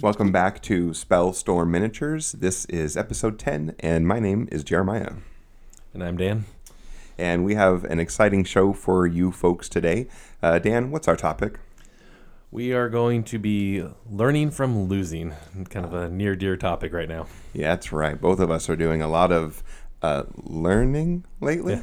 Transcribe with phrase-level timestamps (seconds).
[0.00, 2.32] Welcome back to Spellstorm Miniatures.
[2.32, 5.16] This is episode 10, and my name is Jeremiah.
[5.92, 6.46] And I'm Dan.
[7.18, 10.08] And we have an exciting show for you folks today.
[10.42, 11.58] Uh, Dan, what's our topic?
[12.50, 15.34] We are going to be learning from losing,
[15.68, 17.26] kind of a near dear topic right now.
[17.52, 18.18] Yeah, that's right.
[18.18, 19.62] Both of us are doing a lot of
[20.02, 21.76] uh, learning lately.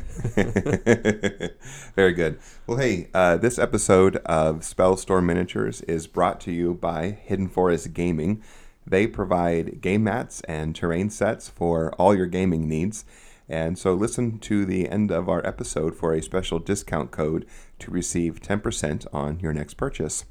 [1.96, 2.40] Very good.
[2.68, 7.94] Well, hey, uh, this episode of Spellstorm Miniatures is brought to you by Hidden Forest
[7.94, 8.42] Gaming.
[8.86, 13.06] They provide game mats and terrain sets for all your gaming needs.
[13.50, 17.46] And so listen to the end of our episode for a special discount code
[17.80, 20.26] to receive 10% on your next purchase.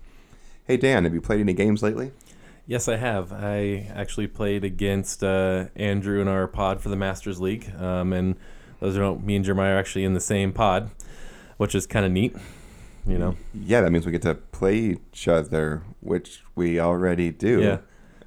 [0.65, 2.13] Hey, Dan, have you played any games lately?
[2.67, 3.33] Yes, I have.
[3.33, 7.73] I actually played against uh, Andrew in our pod for the Masters League.
[7.77, 8.37] Um, and
[8.81, 10.91] those are me and Jeremiah are actually in the same pod,
[11.57, 12.37] which is kind of neat,
[13.07, 13.37] you know?
[13.53, 17.61] Yeah, that means we get to play each other, which we already do.
[17.61, 17.79] Yeah.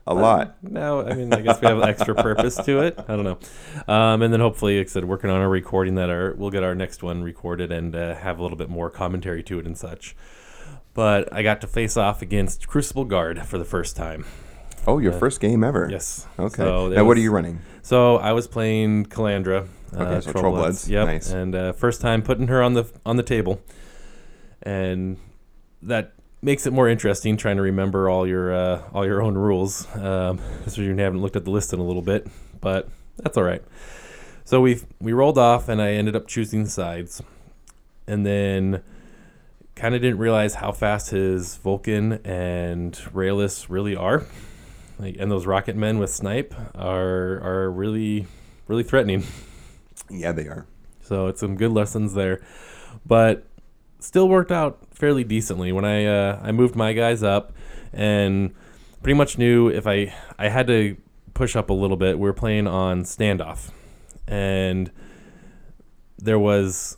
[0.08, 0.58] A lot.
[0.62, 3.00] No, I mean, I guess we have an extra purpose to it.
[3.08, 3.40] I don't know.
[3.92, 6.62] Um, and then hopefully, like I said, working on a recording that our, we'll get
[6.62, 9.76] our next one recorded and uh, have a little bit more commentary to it and
[9.76, 10.16] such
[10.96, 14.26] but I got to face off against Crucible Guard for the first time.
[14.88, 15.88] Oh, your uh, first game ever?
[15.92, 16.26] Yes.
[16.40, 16.56] Okay.
[16.56, 17.60] So now, was, what are you running?
[17.84, 19.68] So I was playing Calandra.
[19.96, 20.90] Uh, okay, so Troll Bloods.
[20.90, 21.06] Yep.
[21.06, 21.30] Nice.
[21.30, 23.62] And uh, first time putting her on the on the table,
[24.64, 25.18] and
[25.82, 29.88] that makes it more interesting trying to remember all your uh, all your own rules.
[29.96, 32.28] Um, so you haven't looked at the list in a little bit,
[32.62, 33.64] but that's all right.
[34.46, 37.22] So we we rolled off, and I ended up choosing sides,
[38.08, 38.82] and then
[39.76, 44.26] kind of didn't realize how fast his Vulcan and Railless really are.
[44.98, 48.28] Like, and those rocket men with snipe are are really
[48.68, 49.24] really threatening.
[50.10, 50.66] Yeah, they are.
[51.02, 52.42] So it's some good lessons there,
[53.06, 53.46] but
[54.00, 57.54] still worked out fairly decently when I uh, I moved my guys up
[57.92, 58.54] and
[59.02, 60.98] pretty much knew if I I had to
[61.34, 62.18] push up a little bit.
[62.18, 63.72] We are playing on standoff,
[64.28, 64.92] and
[66.18, 66.98] there was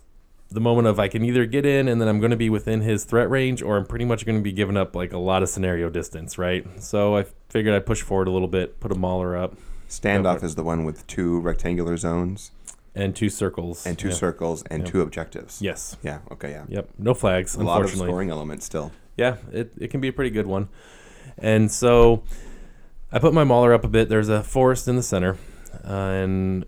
[0.50, 2.82] the moment of I can either get in and then I'm going to be within
[2.82, 5.44] his threat range, or I'm pretty much going to be giving up like a lot
[5.44, 6.66] of scenario distance, right?
[6.82, 9.56] So I figured I'd push forward a little bit, put a mauler up.
[9.90, 12.52] Standoff is the one with two rectangular zones
[12.94, 15.62] and two circles and two circles and two objectives.
[15.62, 15.98] Yes.
[16.02, 16.20] Yeah.
[16.32, 16.52] Okay.
[16.52, 16.66] Yeah.
[16.68, 16.90] Yep.
[16.98, 17.56] No flags.
[17.56, 18.92] A lot of scoring elements still.
[19.16, 20.70] Yeah, it it can be a pretty good one,
[21.40, 22.24] and so
[23.12, 24.10] I put my mauler up a bit.
[24.10, 25.38] There's a forest in the center,
[25.84, 26.66] uh, and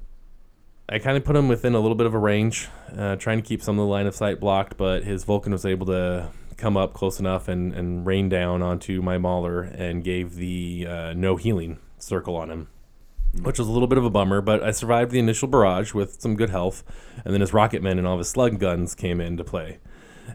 [0.91, 2.67] I kind of put him within a little bit of a range,
[2.97, 5.63] uh, trying to keep some of the line of sight blocked, but his Vulcan was
[5.63, 10.35] able to come up close enough and, and rain down onto my Mauler and gave
[10.35, 12.67] the uh, no healing circle on him,
[13.43, 16.19] which was a little bit of a bummer, but I survived the initial barrage with
[16.19, 16.83] some good health,
[17.23, 19.77] and then his rocket men and all of his slug guns came into play.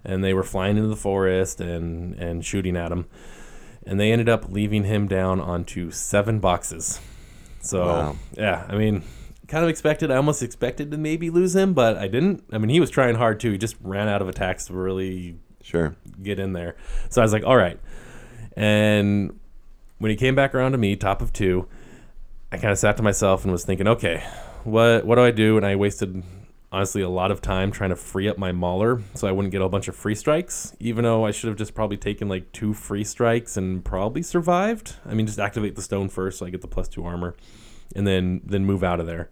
[0.05, 3.07] And they were flying into the forest and, and shooting at him.
[3.87, 7.01] And they ended up leaving him down onto seven boxes.
[7.61, 8.17] So, wow.
[8.33, 9.03] yeah, I mean,
[9.49, 10.11] kind of expected.
[10.11, 12.45] I almost expected to maybe lose him, but I didn't.
[12.53, 13.53] I mean, he was trying hard too.
[13.53, 16.77] He just ran out of attacks to really sure get in there.
[17.11, 17.79] So I was like, all right.
[18.57, 19.39] And
[19.99, 21.67] when he came back around to me, top of two,
[22.53, 24.25] I kind of sat to myself and was thinking, okay,
[24.65, 25.57] what what do I do?
[25.57, 26.23] And I wasted
[26.73, 29.63] honestly a lot of time trying to free up my mauler so I wouldn't get
[29.63, 32.75] a bunch of free strikes, even though I should have just probably taken like two
[32.75, 34.97] free strikes and probably survived.
[35.07, 37.37] I mean, just activate the stone first so I get the plus two armor
[37.95, 39.31] and then then move out of there.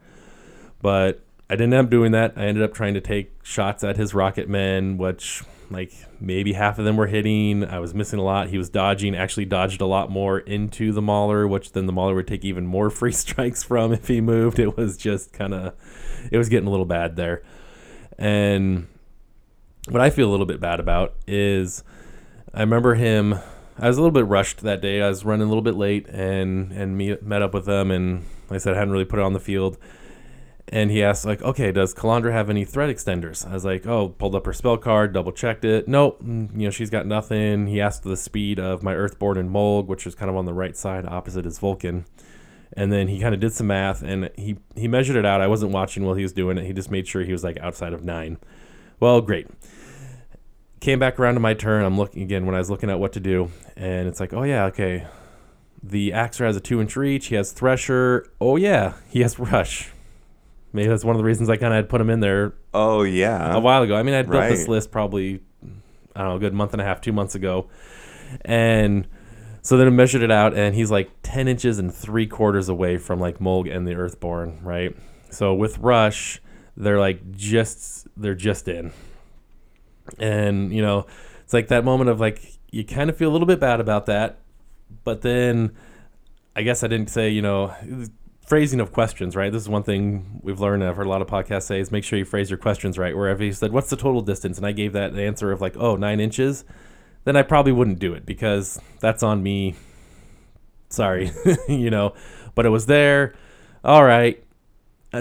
[0.81, 2.35] But I didn't end up doing that.
[2.37, 6.79] I ended up trying to take shots at his rocket men, which like maybe half
[6.79, 7.65] of them were hitting.
[7.65, 8.49] I was missing a lot.
[8.49, 12.15] He was dodging, actually dodged a lot more into the Mauler, which then the Mauler
[12.15, 14.59] would take even more free strikes from if he moved.
[14.59, 15.75] It was just kind of,
[16.31, 17.43] it was getting a little bad there.
[18.19, 18.87] And
[19.89, 21.83] what I feel a little bit bad about is
[22.55, 23.41] I remember him
[23.79, 25.01] I was a little bit rushed that day.
[25.01, 28.25] I was running a little bit late and and meet, met up with them and
[28.53, 29.79] like I said I hadn't really put it on the field.
[30.69, 34.11] And he asked like, "Okay, does Calandra have any threat extenders?" I was like, "Oh,
[34.11, 35.89] pulled up her spell card, double checked it.
[35.89, 39.51] Nope, mm, you know she's got nothing." He asked the speed of my Earthborn and
[39.51, 42.05] Mulg, which was kind of on the right side opposite his Vulcan.
[42.75, 45.41] And then he kind of did some math and he he measured it out.
[45.41, 46.65] I wasn't watching while he was doing it.
[46.65, 48.39] He just made sure he was like outside of nine.
[49.01, 49.49] Well, great
[50.83, 51.85] came back around to my turn.
[51.85, 54.43] I'm looking again when I was looking at what to do, and it's like, oh
[54.43, 55.07] yeah, okay.
[55.83, 57.27] The Axer has a two inch reach.
[57.27, 58.31] He has Thresher.
[58.41, 59.91] Oh yeah, he has Rush.
[60.73, 62.55] Maybe that's one of the reasons I kind of had put him in there.
[62.73, 63.95] Oh yeah, a while ago.
[63.97, 64.49] I mean, I built right.
[64.51, 65.41] this list probably
[66.15, 67.69] I don't know, a good month and a half, two months ago,
[68.43, 69.07] and
[69.61, 72.97] so then I measured it out, and he's like ten inches and three quarters away
[72.97, 74.97] from like Mulg and the Earthborn, right?
[75.31, 76.41] So with Rush,
[76.77, 78.93] they're like just they're just in,
[80.19, 81.07] and you know,
[81.43, 84.07] it's like that moment of like you kind of feel a little bit bad about
[84.07, 84.39] that,
[85.05, 85.73] but then
[86.55, 87.75] I guess I didn't say you know
[88.47, 89.53] phrasing of questions, right?
[89.53, 90.85] This is one thing we've learned.
[90.85, 93.17] I've heard a lot of podcasts say is make sure you phrase your questions right.
[93.17, 95.97] Wherever you said, "What's the total distance?" and I gave that answer of like, "Oh,
[95.97, 96.65] nine inches,"
[97.25, 99.75] then I probably wouldn't do it because that's on me.
[100.89, 101.31] Sorry,
[101.69, 102.15] you know,
[102.55, 103.35] but it was there.
[103.85, 104.43] All right,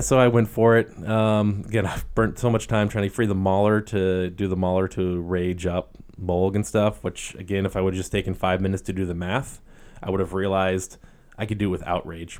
[0.01, 1.07] so I went for it.
[1.07, 4.55] Um, again, I've burnt so much time trying to free the mauler to do the
[4.55, 7.03] mauler to rage up Mulg and stuff.
[7.03, 9.61] Which again, if I would have just taken five minutes to do the math,
[10.01, 10.97] I would have realized
[11.37, 12.39] I could do without rage.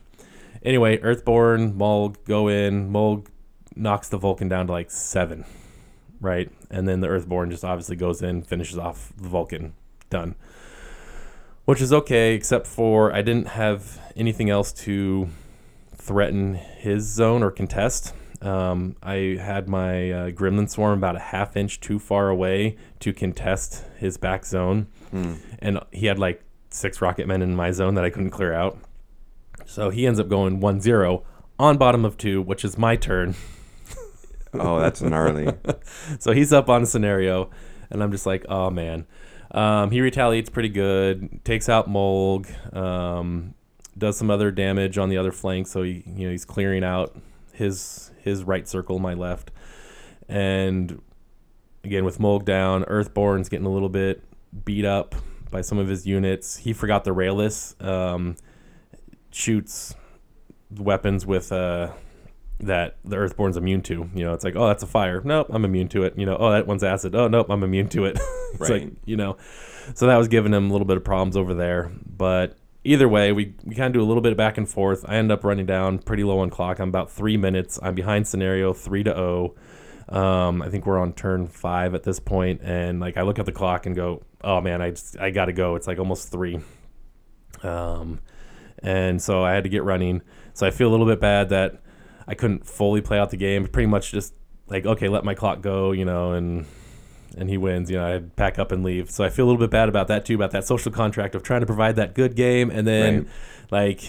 [0.64, 2.92] Anyway, Earthborn, Mulg go in.
[2.92, 3.28] Mulg
[3.76, 5.46] knocks the Vulcan down to like seven,
[6.20, 6.52] right?
[6.70, 9.74] And then the Earthborn just obviously goes in, finishes off the Vulcan.
[10.10, 10.36] Done.
[11.66, 15.30] Which is okay, except for I didn't have anything else to
[15.96, 18.14] threaten his zone or contest.
[18.42, 23.14] Um, I had my uh, Gremlin Swarm about a half inch too far away to
[23.14, 24.88] contest his back zone.
[25.60, 28.78] And he had like six rocket men in my zone that I couldn't clear out.
[29.66, 31.24] So he ends up going 1 0
[31.60, 33.36] on bottom of two, which is my turn.
[34.54, 35.48] Oh, that's gnarly.
[36.20, 37.50] So he's up on a scenario,
[37.90, 39.08] and I'm just like, oh man.
[39.52, 43.54] Um, he retaliates pretty good, takes out Mulg, um,
[43.98, 45.68] does some other damage on the other flank.
[45.68, 47.16] So he, you know, he's clearing out
[47.54, 49.52] his his right circle, my left,
[50.30, 51.02] and
[51.84, 54.22] again with Mulg down, Earthborn's getting a little bit
[54.66, 55.16] beat up
[55.50, 56.58] by some of his units.
[56.58, 58.36] He forgot the railless, um,
[59.32, 59.96] shoots
[60.78, 61.92] weapons with uh,
[62.60, 64.10] that the Earthborn's immune to.
[64.14, 65.22] You know, it's like, oh, that's a fire.
[65.24, 66.18] Nope, I'm immune to it.
[66.18, 67.16] You know, oh, that one's acid.
[67.16, 68.18] Oh, nope, I'm immune to it.
[68.54, 68.84] it's Right.
[68.84, 69.38] like, you know,
[69.96, 71.92] so that was giving him a little bit of problems over there.
[72.06, 75.06] But either way, we, we kind of do a little bit of back and forth.
[75.08, 76.80] I end up running down pretty low on clock.
[76.80, 77.80] I'm about three minutes.
[77.82, 79.56] I'm behind scenario three to oh.
[80.10, 83.46] Um, I think we're on turn five at this point, and like I look at
[83.46, 86.60] the clock and go, "Oh man, I just, I gotta go." It's like almost three.
[87.64, 88.20] Um,
[88.80, 90.22] and so I had to get running.
[90.54, 91.82] So I feel a little bit bad that
[92.28, 93.68] I couldn't fully play out the game.
[93.68, 94.34] Pretty much just
[94.68, 96.66] like, okay, let my clock go, you know, and
[97.38, 97.90] and he wins.
[97.90, 99.10] You know, I pack up and leave.
[99.12, 101.44] So I feel a little bit bad about that too, about that social contract of
[101.44, 103.30] trying to provide that good game, and then
[103.72, 104.02] like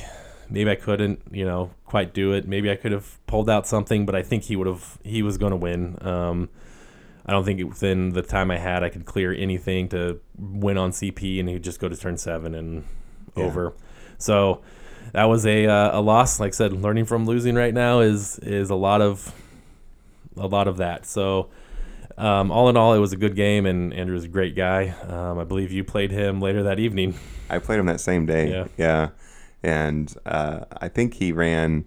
[0.50, 2.46] maybe I couldn't, you know, quite do it.
[2.46, 4.98] Maybe I could have pulled out something, but I think he would have.
[5.02, 5.96] He was going to win.
[6.00, 6.48] Um,
[7.24, 10.90] I don't think within the time I had, I could clear anything to win on
[10.90, 12.84] CP, and he'd just go to turn seven and
[13.36, 13.44] Yeah.
[13.44, 13.72] over.
[14.18, 14.60] So
[15.12, 16.40] that was a uh, a loss.
[16.40, 19.32] Like I said, learning from losing right now is is a lot of
[20.36, 21.06] a lot of that.
[21.06, 21.48] So.
[22.18, 24.88] Um, all in all, it was a good game, and Andrew was a great guy.
[25.08, 27.14] Um, I believe you played him later that evening.
[27.50, 28.66] I played him that same day.
[28.76, 29.10] Yeah.
[29.62, 31.86] And uh, I think he ran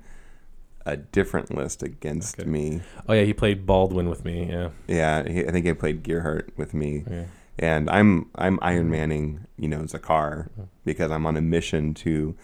[0.85, 2.49] a different list against Okay.
[2.49, 2.81] me.
[3.09, 4.47] Oh yeah, he played Baldwin with me.
[4.49, 7.03] Yeah, Yeah, he, I think he played Gearhart with me.
[7.09, 7.25] yeah.
[7.57, 10.49] And I'm I'm Iron Manning, you know, Zakar
[10.83, 12.35] because I'm on a mission to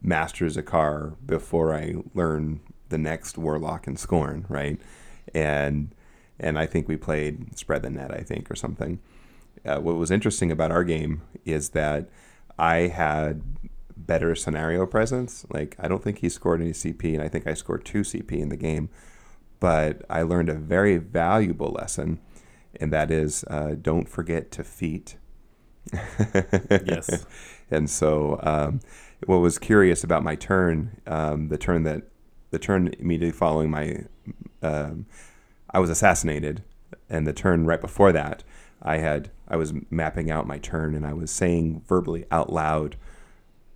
[0.00, 4.80] master Zakar before I learn the next Warlock and Skorne, right?
[5.34, 5.92] And
[6.38, 9.00] and I think we played Spread the Net, I think, or something.
[9.64, 12.08] Uh, what was interesting about our game is that
[12.58, 13.42] I had
[13.96, 15.46] better scenario presence.
[15.50, 18.32] Like I don't think he scored any CP, and I think I scored two CP
[18.32, 18.88] in the game.
[19.60, 22.20] But I learned a very valuable lesson,
[22.78, 25.16] and that is uh, don't forget to feat.
[25.92, 27.26] Yes.
[27.70, 28.80] and so, um,
[29.26, 32.02] what was curious about my turn, um, the turn that,
[32.50, 34.04] the turn immediately following my,
[34.62, 35.06] um,
[35.74, 36.62] I was assassinated,
[37.10, 38.44] and the turn right before that,
[38.80, 42.96] I had, I was mapping out my turn, and I was saying verbally out loud,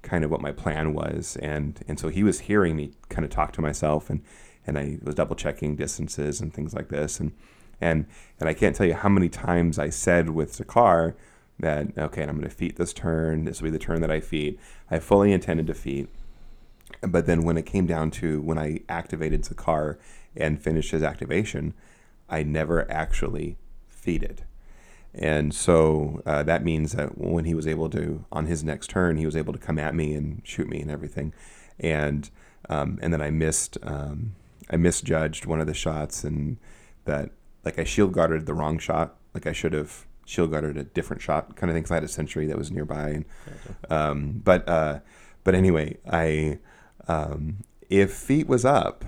[0.02, 3.30] kind of what my plan was, and and so he was hearing me kind of
[3.30, 4.22] talk to myself, and
[4.64, 7.32] and I was double checking distances and things like this, and
[7.80, 8.06] and
[8.38, 11.14] and I can't tell you how many times I said with Zakar
[11.58, 13.44] that okay, I'm going to feat this turn.
[13.44, 16.08] This will be the turn that I feat I fully intended to feat
[17.00, 19.98] but then when it came down to when I activated Zakar
[20.36, 21.74] and finished his activation,
[22.28, 23.56] I never actually
[23.88, 24.42] feated.
[25.14, 29.16] And so uh, that means that when he was able to, on his next turn,
[29.16, 31.32] he was able to come at me and shoot me and everything.
[31.80, 32.30] And
[32.68, 34.34] um, and then I missed, um,
[34.68, 36.58] I misjudged one of the shots, and
[37.06, 37.30] that
[37.64, 39.16] like I shield guarded the wrong shot.
[39.32, 41.84] Like I should have shield guarded a different shot, kind of thing.
[41.84, 43.24] 'cause I had a sentry that was nearby, and
[43.90, 44.98] um, but uh,
[45.44, 46.58] but anyway, I
[47.06, 47.58] um,
[47.88, 49.04] if feat was up,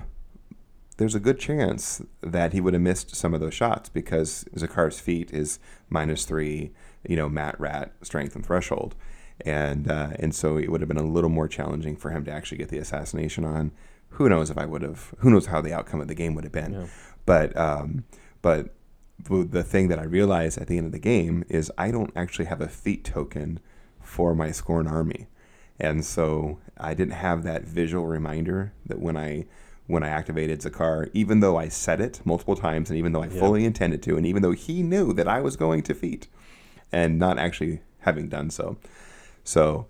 [1.01, 5.01] there's a good chance that he would have missed some of those shots because Zakar's
[5.01, 6.73] feat is minus three,
[7.09, 8.95] you know, mat rat strength and threshold,
[9.41, 12.31] and uh, and so it would have been a little more challenging for him to
[12.31, 13.73] actually get the assassination on.
[14.11, 16.45] who knows if I would have, who knows how the outcome of the game would
[16.45, 16.73] have been.
[16.73, 16.87] Yeah.
[17.25, 18.05] But um,
[18.43, 18.75] but
[19.19, 22.13] the the thing that I realized at the end of the game is I don't
[22.15, 23.59] actually have a feat token
[24.03, 25.29] for my Skorne army,
[25.79, 29.47] and so I didn't have that visual reminder that when I
[29.91, 33.27] when I activated Zakar, even though I said it multiple times, and even though I
[33.29, 33.41] Yeah.
[33.41, 36.29] fully intended to, and even though he knew that I was going to feat,
[36.93, 38.77] and not actually having done so,
[39.45, 39.87] so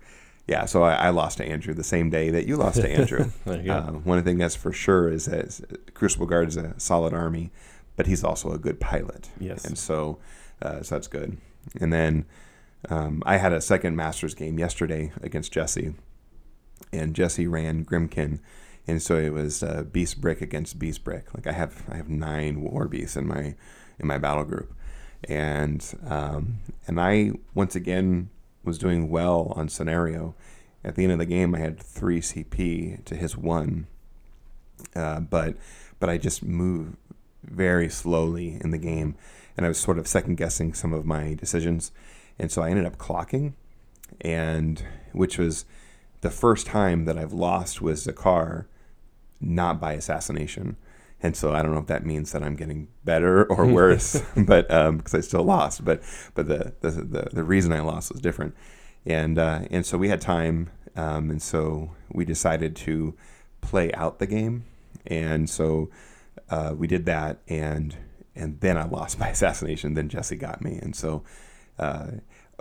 [0.47, 3.31] yeah, so I, I lost to Andrew the same day that you lost to Andrew.
[3.45, 3.73] There you go.
[3.73, 7.51] Uh, one thing that's for sure is that Crucible Guard is a solid army,
[7.95, 9.29] but he's also a good pilot.
[9.39, 9.63] Yes.
[9.65, 10.17] and so
[10.61, 11.37] uh, so that's good.
[11.79, 12.25] And then
[12.89, 15.93] um, I had a second Masters game yesterday against Jesse,
[16.91, 18.39] and Jesse ran Grymkin,
[18.87, 21.33] and so it was uh, Beast Brick against Beast Brick.
[21.33, 23.55] Like I have I have nine War Beasts in my
[23.99, 24.73] in my battle group,
[25.25, 28.29] and um, and I once again
[28.63, 30.35] was doing well on scenario.
[30.83, 33.85] At the end of the game, I had three CP to his one,
[34.95, 35.55] uh, but
[35.99, 36.97] but I just moved
[37.43, 39.15] very slowly in the game,
[39.55, 41.91] and I was sort of second guessing some of my decisions,
[42.39, 43.53] and so I ended up clocking,
[44.21, 45.65] and which was
[46.21, 48.65] the first time that I've lost with Zakar,
[49.39, 50.77] not by assassination.
[51.23, 54.67] And so I don't know if that means that I'm getting better or worse, but
[54.67, 56.01] because I still lost, but
[56.33, 58.55] but the, the the the reason I lost was different,
[59.05, 63.15] and uh, and so we had time, um, and so we decided to
[63.61, 64.65] play out the game,
[65.05, 65.89] and so
[66.49, 67.95] uh, we did that, and
[68.35, 69.93] and then I lost by assassination.
[69.93, 71.23] Then Jesse got me, and so
[71.77, 72.07] uh,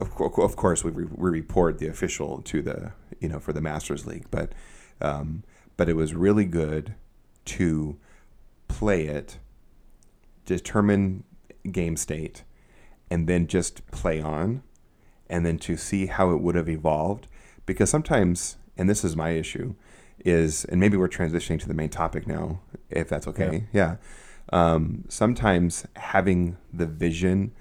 [0.00, 3.60] of, of course we, re- we report the official to the you know for the
[3.60, 4.52] Masters League, but
[5.00, 5.44] um,
[5.76, 6.94] but it was really good
[7.46, 7.98] to
[8.68, 9.38] play it,
[10.44, 11.24] determine
[11.70, 12.44] game state,
[13.10, 14.62] and then just play on,
[15.28, 17.26] and then to see how it would have evolved.
[17.66, 19.74] Because sometimes, and this is my issue,
[20.24, 23.64] is and maybe we're transitioning to the main topic now, if that's okay.
[23.72, 23.96] Yeah.
[24.52, 27.52] Um, sometimes having the vision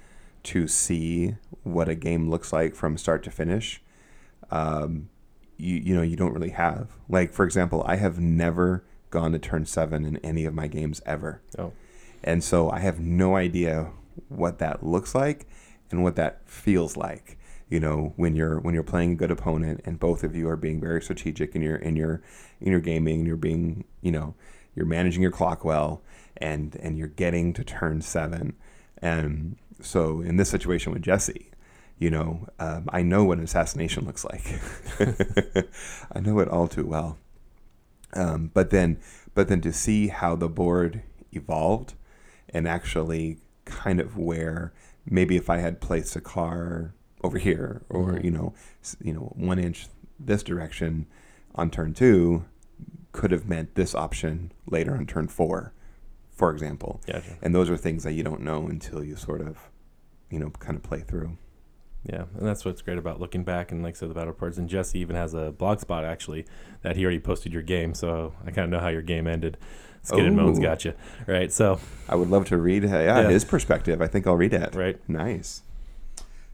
[0.43, 3.81] to see what a game looks like from start to finish,
[4.51, 5.09] um,
[5.57, 6.89] you you know you don't really have.
[7.07, 11.01] Like for example, I have never gone to turn seven in any of my games
[11.05, 11.41] ever.
[11.57, 11.73] Oh,
[12.23, 13.91] And so I have no idea
[14.27, 15.47] what that looks like
[15.91, 17.37] and what that feels like.
[17.69, 20.57] You know, when you're when you're playing a good opponent and both of you are
[20.57, 22.21] being very strategic in your in your
[22.59, 24.33] in your gaming and you're being, you know,
[24.75, 26.01] you're managing your clock well
[26.37, 28.55] and and you're getting to turn 7.
[29.01, 31.51] And so in this situation with Jesse,
[31.97, 34.59] you know, um, I know what an assassination looks like.
[36.11, 37.17] I know it all too well.
[38.13, 38.97] Um, but then,
[39.35, 41.93] but then to see how the board evolved,
[42.51, 44.73] and actually kind of where
[45.05, 46.93] maybe if I had placed a car
[47.23, 48.23] over here, or Mhm.
[48.23, 48.53] you know,
[49.01, 49.87] you know, one inch
[50.19, 51.05] this direction
[51.55, 52.45] on turn two,
[53.11, 55.73] could have meant this option later on turn four,
[56.39, 57.01] for example.
[57.05, 57.37] gotcha.
[57.41, 59.57] And those are things that you don't know until you sort of,
[60.31, 61.37] you know, kind of play through.
[62.05, 64.57] Yeah, and that's what's great about looking back and like I said, the battle reports.
[64.57, 66.45] And Jesse even has a blog spot actually
[66.81, 69.57] that he already posted your game, so I kind of know how your game ended.
[70.01, 70.93] Skin and Moans got you,
[71.27, 71.51] right?
[71.51, 71.77] So,
[72.07, 73.29] I would love to read, uh, yeah, Yeah.
[73.29, 74.01] his perspective.
[74.01, 74.73] I think I'll read it.
[74.75, 75.61] right, Nice.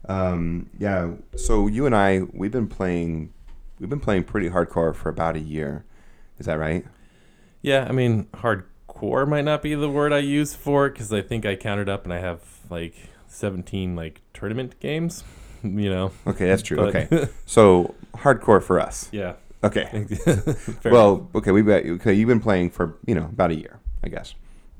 [0.08, 1.12] Um, yeah.
[1.36, 3.32] So you and I, we've been playing,
[3.78, 5.84] we've been playing pretty hardcore for about a year.
[6.38, 6.84] Is that right?
[7.62, 7.86] yeah.
[7.88, 8.26] I mean,
[9.00, 11.88] hardcore might not be the word I use for it because I think I counted
[11.88, 12.94] up and I have like
[13.28, 15.24] 17 like tournament games.
[15.62, 16.76] You know, Okay, that's true.
[16.76, 17.28] But- okay.
[17.46, 19.08] So hardcore for us.
[19.10, 19.32] yeah.
[19.64, 20.06] Okay.
[20.84, 21.50] Well, okay.
[21.50, 22.12] We've got okay.
[22.12, 24.34] You've been playing for you know about a year, I guess,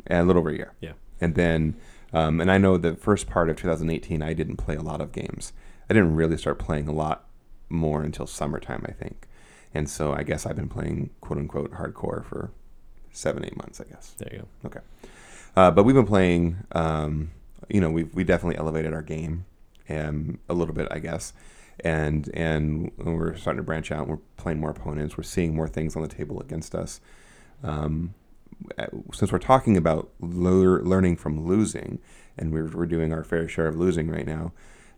[0.06, 0.74] and a little over a year.
[0.80, 0.92] Yeah.
[1.20, 1.76] And then,
[2.12, 5.10] um, and I know the first part of 2018, I didn't play a lot of
[5.10, 5.52] games.
[5.90, 7.24] I didn't really start playing a lot
[7.68, 9.26] more until summertime, I think.
[9.74, 12.52] And so I guess I've been playing quote unquote hardcore for
[13.16, 14.14] seven, eight months, I guess.
[14.18, 14.68] there you go.
[14.68, 14.80] Okay.
[15.56, 16.58] Uh, but we've been playing.
[16.72, 17.30] Um,
[17.68, 19.46] you know, we've, we definitely elevated our game,
[19.88, 21.32] um, a little bit, I guess,
[21.80, 24.00] and and we're starting to branch out.
[24.02, 25.16] and We're playing more opponents.
[25.16, 27.00] We're seeing more things on the table against us.
[27.64, 28.14] Um,
[29.12, 31.98] since we're talking about lear- learning from losing,
[32.38, 34.52] and we're we're doing our fair share of losing right now.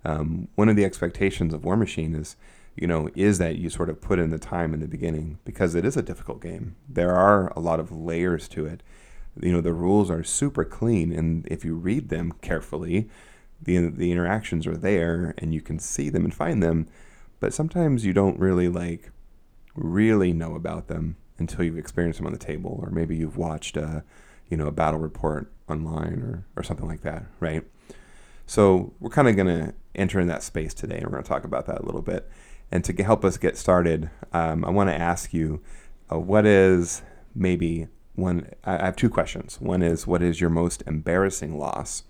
[0.04, 2.36] Um, one of the expectations of War Machine is,
[2.80, 5.74] you know, is that you sort of put in the time in the beginning because
[5.74, 6.76] it is a difficult game.
[6.88, 8.82] There are a lot of layers to it.
[9.40, 13.08] You know the rules are super clean and if you read them carefully
[13.62, 16.88] the the interactions are there and you can see them and find them
[17.38, 19.12] but sometimes you don't really like
[19.76, 23.76] really know about them until you've experienced them on the table or maybe you've watched
[23.76, 24.02] a
[24.48, 27.62] you know a battle report online or or something like that right?
[28.46, 31.66] So we're kind of to enter in that space today and we're to talk about
[31.66, 32.28] that a little bit
[32.70, 35.60] and to help us get started um, i want to ask you
[36.10, 37.02] uh, what is
[37.34, 38.50] maybe one.
[38.64, 39.60] I have two questions.
[39.60, 42.02] One is what is your most embarrassing loss,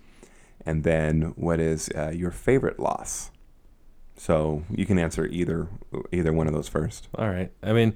[0.65, 3.31] and then what is uh, your favorite loss.
[4.17, 5.69] So you can answer either
[6.11, 7.07] either one of those first.
[7.15, 7.51] All right.
[7.63, 7.93] I mean,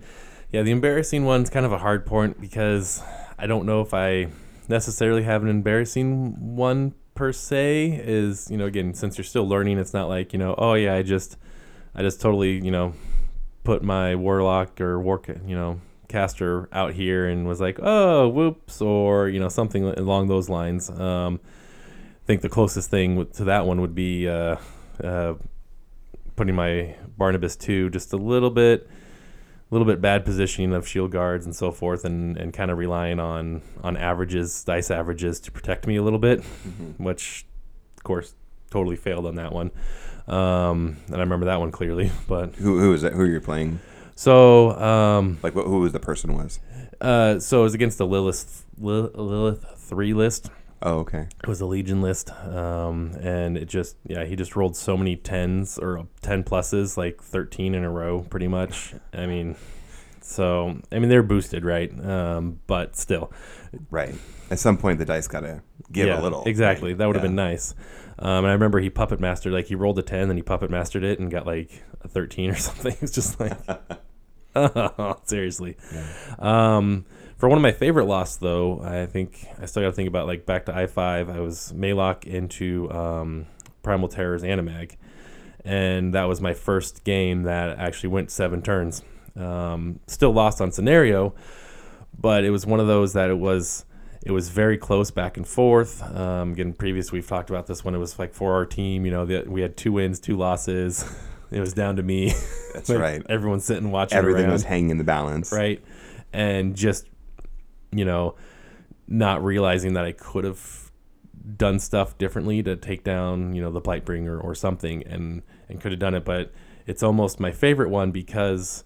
[0.52, 3.02] yeah, the embarrassing one's kind of a hard point because
[3.38, 4.28] I don't know if I
[4.70, 8.02] necessarily have an embarrassing one per se.
[8.04, 10.94] Is you know again since you're still learning, it's not like you know oh yeah
[10.94, 11.38] I just
[11.96, 12.94] I just totally you know
[13.64, 18.82] put my warlock or war you know caster out here and was like oh whoops
[18.82, 20.90] or you know something along those lines.
[20.90, 24.56] Um, I think the closest thing to that one would be uh,
[25.04, 25.34] uh,
[26.36, 28.88] putting my Barnabas two just a little bit
[29.72, 32.78] a little bit bad positioning of shield guards and so forth, and, and kind of
[32.78, 37.04] relying on on averages, dice averages to protect me a little bit, Mm-hmm.
[37.04, 37.46] which
[37.98, 38.36] of course
[38.70, 39.72] totally failed on that one.
[40.28, 42.12] Um, and I remember that one clearly.
[42.28, 43.14] But Who who is that?
[43.14, 43.80] Who you're playing?
[44.16, 46.60] so um, Like what, who was the person was?
[47.02, 50.50] uh, so it was against the Lylyth Lil- Lylyth three list.
[50.86, 51.28] Oh, okay.
[51.42, 55.16] It was a Legion list, um, and it just yeah he just rolled so many
[55.16, 58.94] tens or ten pluses, like thirteen in a row, pretty much.
[59.14, 59.56] I mean,
[60.22, 61.90] so I mean they're boosted, right?
[62.06, 63.32] Um, but still,
[63.90, 64.14] Right.
[64.54, 66.44] At some point, the dice gotta give yeah, a little.
[66.46, 66.98] Exactly, right?
[67.00, 67.30] that would have Yeah.
[67.30, 67.74] been nice.
[68.20, 70.70] Um, and I remember he puppet mastered, like he rolled a ten, then he puppet
[70.70, 72.96] mastered it and got like a thirteen or something.
[73.02, 73.58] It's just like,
[74.56, 75.76] oh, seriously.
[76.38, 77.06] Um,
[77.38, 80.28] for one of my favorite loss, though, I think I still got to think about
[80.28, 81.30] like back to I five.
[81.30, 83.48] I was Maelok into um,
[83.82, 84.98] Primal Terrors Animag,
[85.66, 89.02] and that was my first game that actually went seven turns.
[89.36, 91.34] Um, still lost on scenario,
[92.16, 93.84] but it was one of those that it was
[94.26, 96.02] it was very close back and forth.
[96.16, 99.06] Um, again, previous we've talked about this when it was like for our team.
[99.06, 101.04] You know, the, we had two wins, two losses.
[101.52, 102.34] it was down to me.
[102.74, 103.22] That's Like, right.
[103.28, 104.18] Everyone's sitting watching.
[104.18, 105.52] Everything around was hanging in the balance.
[105.52, 105.84] right?
[106.32, 107.08] And just
[107.92, 108.36] you know,
[109.08, 110.92] not realizing that I could have
[111.58, 115.92] done stuff differently to take down you know the Blightbringer or something, and and could
[115.92, 116.52] have done it, but
[116.86, 118.84] it's almost my favorite one because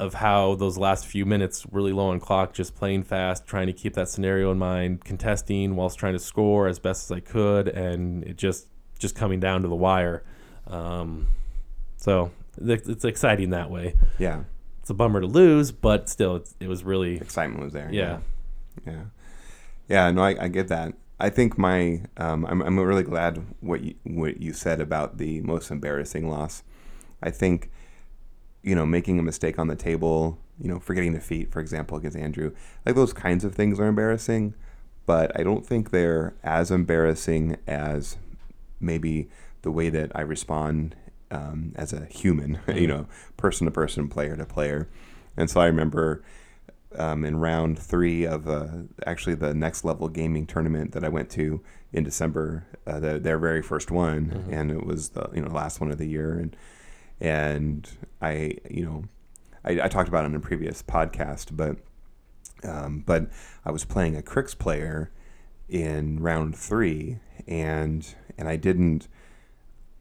[0.00, 3.72] of how those last few minutes really low on clock just playing fast trying to
[3.72, 7.68] keep that scenario in mind contesting whilst trying to score as best as i could
[7.68, 8.66] and it just
[8.98, 10.24] just coming down to the wire
[10.66, 11.26] um,
[11.96, 12.30] so
[12.60, 14.44] it's exciting that way Yeah.
[14.80, 17.88] it's a bummer to lose, but still, it's, it was really Excitement was there.
[17.92, 18.18] yeah.
[18.86, 19.02] Yeah.
[19.88, 20.10] Yeah.
[20.10, 20.94] No, I, I get that.
[21.20, 25.40] I think my um, I'm I'm really glad what you what you said about the
[25.42, 26.62] most embarrassing loss.
[27.22, 27.70] I think
[28.64, 31.96] you know making a mistake on the table, you know, forgetting the feat, for example,
[31.96, 32.52] against Andrew,
[32.84, 34.54] like those kinds of things are embarrassing,
[35.06, 38.16] but I don't think they're as embarrassing as
[38.80, 39.28] maybe
[39.62, 40.96] the way that I respond
[41.30, 44.88] um, as a human, you know, person to person, player to player.
[45.36, 46.22] And so I remember
[46.96, 48.68] um, in round three of uh,
[49.06, 51.60] actually the next level gaming tournament that I went to
[51.92, 55.80] in December, uh, the, their very first one, and it was the you know last
[55.80, 56.56] one of the year, and
[57.20, 57.88] and
[58.20, 59.04] I you know
[59.64, 61.76] I, I talked about it on a previous podcast, but
[62.62, 63.28] um, but
[63.64, 65.10] I was playing a Cryx player
[65.68, 69.08] in round three, and and I didn't.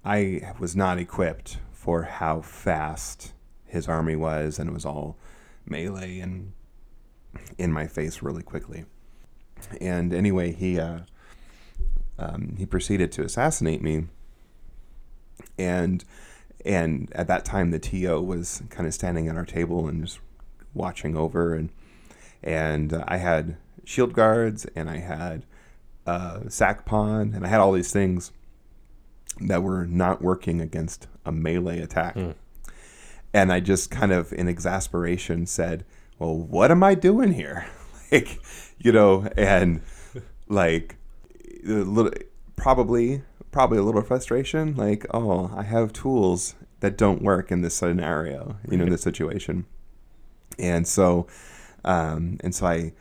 [0.06, 3.34] I was not equipped for how fast
[3.66, 5.18] his army was, and it was all
[5.66, 6.52] melee and
[7.58, 8.86] in my face really quickly.
[9.80, 11.00] And anyway, he uh,
[12.20, 14.06] um, he proceeded to assassinate me,
[15.58, 16.04] and
[16.66, 20.20] and at that time the TO was kind of standing at our table and just
[20.74, 21.70] watching over, and
[22.44, 25.46] and uh, I had shield guards and I had
[26.06, 28.32] uh, sack pawn and I had all these things
[29.42, 32.16] that were not working against a melee attack.
[33.34, 35.86] And I just kind of, in exasperation, said,
[36.20, 37.66] Well, what am I doing here?
[38.12, 38.40] like,
[38.78, 39.82] you know, and
[40.48, 40.98] like,
[41.66, 42.12] a little,
[42.56, 44.76] probably, probably a little frustration.
[44.76, 49.02] Like, oh, I have tools that don't work in this scenario, you know, in this
[49.02, 49.66] situation.
[50.60, 51.28] And so,
[51.86, 52.94] um, and so I,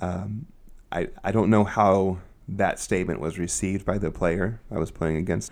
[0.00, 0.46] um,
[0.90, 5.16] I, I don't know how that statement was received by the player I was playing
[5.16, 5.50] against.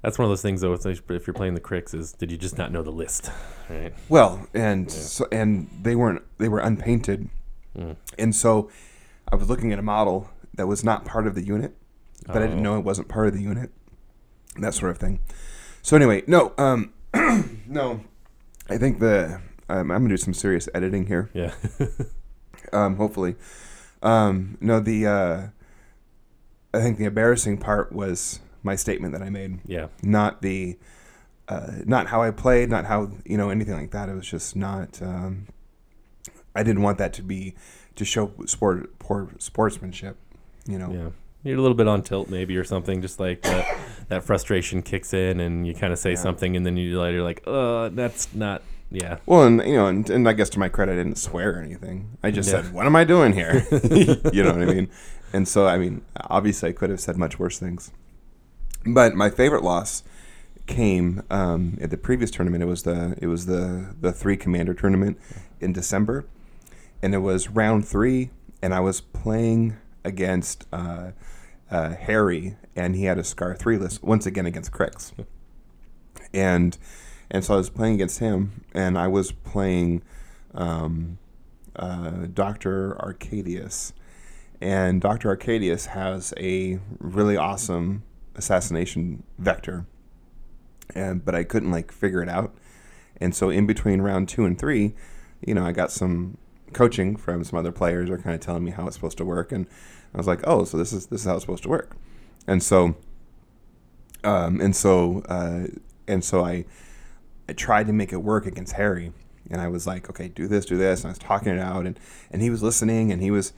[0.00, 0.72] That's one of those things, though.
[0.72, 3.30] If if you're playing the Cryx is did you just not know the list,
[3.68, 3.92] right?
[4.08, 7.28] Well, and so, and they weren't they were unpainted,
[8.18, 8.68] and so
[9.30, 11.76] I was looking at a model that was not part of the unit,
[12.26, 13.70] but I didn't know it wasn't part of the unit,
[14.58, 15.20] that sort of thing.
[15.82, 16.92] So anyway, no, um,
[17.66, 18.02] no,
[18.68, 21.30] I think the um, I'm gonna do some serious editing here.
[21.32, 21.54] Yeah.
[22.72, 23.36] um, hopefully.
[24.02, 25.46] Um, no, the uh,
[26.74, 29.88] I think the embarrassing part was my statement that I made, yeah.
[30.02, 30.78] not the
[31.48, 34.08] uh, not how I played, not how you know anything like that.
[34.08, 35.48] It was just not um,
[36.54, 37.54] I didn't want that to be
[37.96, 40.16] to show sport poor sportsmanship.
[40.66, 40.92] You know.
[40.92, 41.08] Yeah.
[41.44, 43.02] You're a little bit on tilt, maybe, or something.
[43.02, 43.76] Just like that,
[44.08, 46.16] that frustration kicks in, and you kind of say Yeah.
[46.16, 48.62] something, and then you later like, "Uh, that's not."
[48.94, 51.54] Yeah, Well, and you know, and, and I guess to my credit, I didn't swear
[51.58, 52.18] or anything.
[52.22, 52.60] I just Yeah.
[52.62, 54.88] said, "What am I doing here?" you know what I mean?
[55.32, 57.90] And so, I mean, obviously, I could have said much worse things.
[58.84, 60.02] But my favorite loss
[60.66, 62.62] came um, at the previous tournament.
[62.62, 65.18] It was the it was the the three commander tournament
[65.60, 66.26] in December,
[67.02, 68.30] and it was round three,
[68.62, 71.12] and I was playing against uh,
[71.72, 75.12] uh, Harry, and he had a Skarre three list once again against Cryx,
[76.32, 76.76] and
[77.30, 80.02] and so I was playing against him, and I was playing
[80.52, 81.18] um,
[81.74, 83.94] uh, Doctor Arcadius,
[84.60, 88.02] and Doctor Arcadius has a really awesome
[88.34, 89.86] assassination vector,
[90.94, 92.54] and but I couldn't like figure it out,
[93.18, 94.92] and so in between round two and three,
[95.40, 96.36] you know, I got some
[96.74, 99.52] coaching from some other players, are kind of telling me how it's supposed to work,
[99.52, 99.66] and
[100.14, 101.96] I was like, oh, so this is this is how it's supposed to work,
[102.46, 102.96] and so,
[104.24, 105.66] um, and so, uh,
[106.06, 106.64] and so I,
[107.48, 109.12] I tried to make it work against Harry,
[109.50, 111.86] and I was like, okay, do this, do this, and I was talking it out,
[111.86, 111.98] and
[112.30, 113.52] and he was listening, and he was,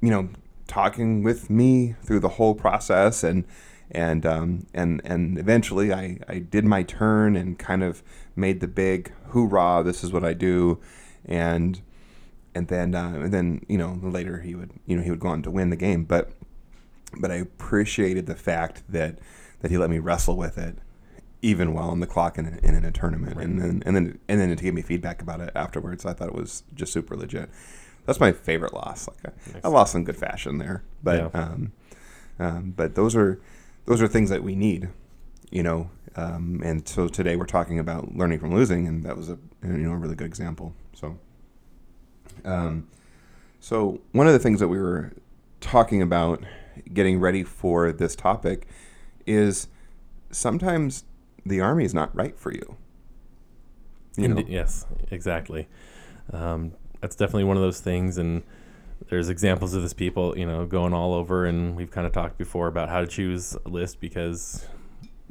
[0.00, 0.30] you know,
[0.66, 3.44] talking with me through the whole process, and
[3.90, 8.02] and um, and and eventually I, I did my turn and kind of
[8.34, 10.78] made the big hoorah this is what I do
[11.24, 11.80] and
[12.56, 15.28] and then uh, and then you know later he would you know he would go
[15.28, 16.32] on to win the game but
[17.20, 19.18] but I appreciated the fact that
[19.60, 20.78] that he let me wrestle with it
[21.42, 24.40] even while on the clock in, in, in a tournament and then and then and
[24.40, 27.48] then to give me feedback about it afterwards I thought it was just super legit
[28.06, 31.40] that's my favorite loss like I, I lost in good fashion there but Yeah.
[31.40, 31.72] um,
[32.38, 33.40] um, but those are
[33.86, 34.88] those are things that we need,
[35.50, 35.88] you know.
[36.16, 39.70] Um, and so today we're talking about learning from losing, and that was a you
[39.86, 40.74] know a really good example.
[40.92, 41.18] So,
[42.44, 42.88] um,
[43.60, 45.12] so one of the things that we were
[45.60, 46.44] talking about
[46.92, 48.66] getting ready for this topic
[49.26, 49.68] is
[50.30, 51.04] sometimes
[51.44, 52.76] the army is not right for you.
[54.16, 55.68] You know, yes, exactly.
[56.32, 58.42] Um, that's definitely one of those things, and
[59.10, 62.38] there's examples of this people, you know, going all over, and we've kind of talked
[62.38, 64.66] before about how to choose a list because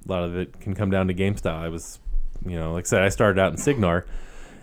[0.08, 1.64] a lot of it can come down to game style.
[1.64, 2.00] I was,
[2.46, 4.06] you know, like I said, I started out in Cygnar,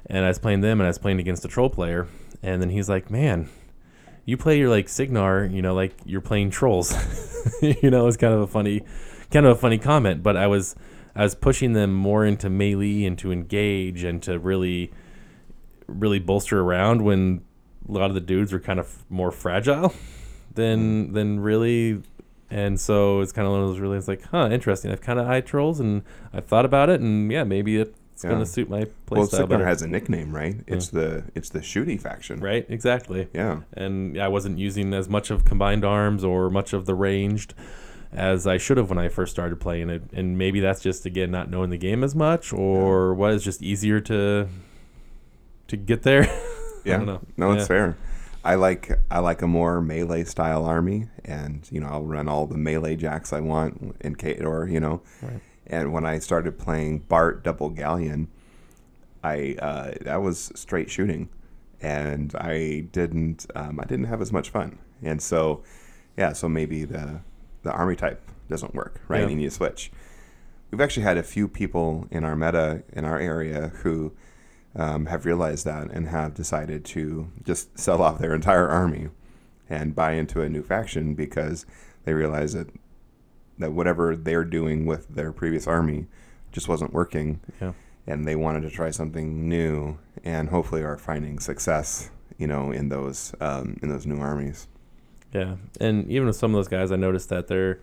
[0.07, 2.07] and I was playing them, and I was playing against a troll player,
[2.43, 3.49] and then he's like, "Man,
[4.25, 6.93] you play your like Cygnar, you know, like you're playing trolls."
[7.63, 8.83] you know, it's kind of a funny,
[9.31, 10.75] kind of a funny comment, but I was.
[11.15, 14.91] I was pushing them more into melee and to engage and to really,
[15.87, 17.43] really bolster around when
[17.87, 19.93] a lot of the dudes were kind of more fragile
[20.55, 22.03] than than really.
[22.51, 24.91] And so it's kind of one of those really, it's like, huh, interesting.
[24.91, 26.03] I've kind of eyed trolls and
[26.33, 28.39] I've thought about it, and yeah, maybe it's Yeah.
[28.39, 30.57] to suit my play well, Cygnar has a nickname, right?
[30.67, 32.65] It's the it's the shooty faction, right?
[32.69, 33.29] Exactly.
[33.33, 37.55] Yeah, and I wasn't using as much of combined arms or much of the ranged
[38.13, 40.03] as I should have when I first started playing it.
[40.13, 43.63] And maybe that's just again not knowing the game as much, or what is just
[43.63, 44.49] easier to
[45.69, 46.25] to get there.
[46.85, 46.95] yeah.
[46.95, 47.21] I don't know.
[47.37, 47.67] No, it's Yeah.
[47.67, 47.97] fair.
[48.45, 52.47] I like I like a more melee style army, and you know I'll run all
[52.47, 55.01] the melee jacks I want in K or you know.
[55.23, 55.41] Right.
[55.73, 58.29] And when I started playing Bart Double Galleon,
[59.25, 61.31] I uh, that was straight shooting,
[61.81, 65.63] and I didn't um, I didn't have as much fun, and so
[66.19, 67.21] yeah, so maybe the
[67.63, 69.23] the army type doesn't work, right?
[69.23, 69.29] Yeah.
[69.29, 69.91] And you switch.
[70.71, 74.13] We've actually had a few people in our meta in our area who
[74.77, 79.09] um, have realized that and have decided to just sell off their entire army
[79.71, 81.65] and buy into a new faction because
[82.05, 82.69] they realize that
[83.63, 86.07] that whatever they're doing with their previous army
[86.53, 87.73] just wasn't working Yeah.
[88.07, 92.89] and they wanted to try something new and hopefully are finding success you know in
[92.89, 94.69] those um, in those new armies
[95.33, 97.79] Yeah, and even with some of those guys, I noticed that they're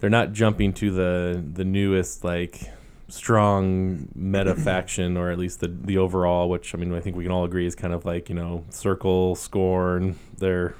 [0.00, 2.70] they're not jumping to the the newest like
[3.08, 7.24] strong meta faction, or at least the the overall, which I mean, I think we
[7.24, 10.14] can all agree is kind of like you know Circle, Skorne.
[10.38, 10.74] They're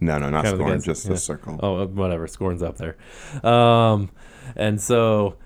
[0.00, 1.12] no no not Kind Skorne against- just yeah.
[1.12, 2.96] the circle oh uh, whatever, Skorne's up there,
[3.44, 4.10] um,
[4.56, 5.36] and so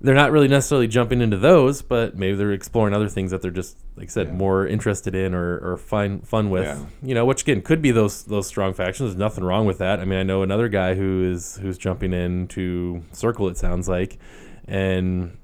[0.00, 3.50] they're not really necessarily jumping into those, but maybe they're exploring other things that they're
[3.50, 4.32] just like I said Yeah.
[4.34, 6.64] more interested in or, or fun fun with.
[6.64, 6.84] Yeah.
[7.02, 9.10] You know, which again could be those those strong factions.
[9.10, 10.00] There's nothing wrong with that.
[10.00, 13.48] I mean, I know another guy who is who's jumping into Circle.
[13.48, 14.18] It sounds like,
[14.66, 15.38] and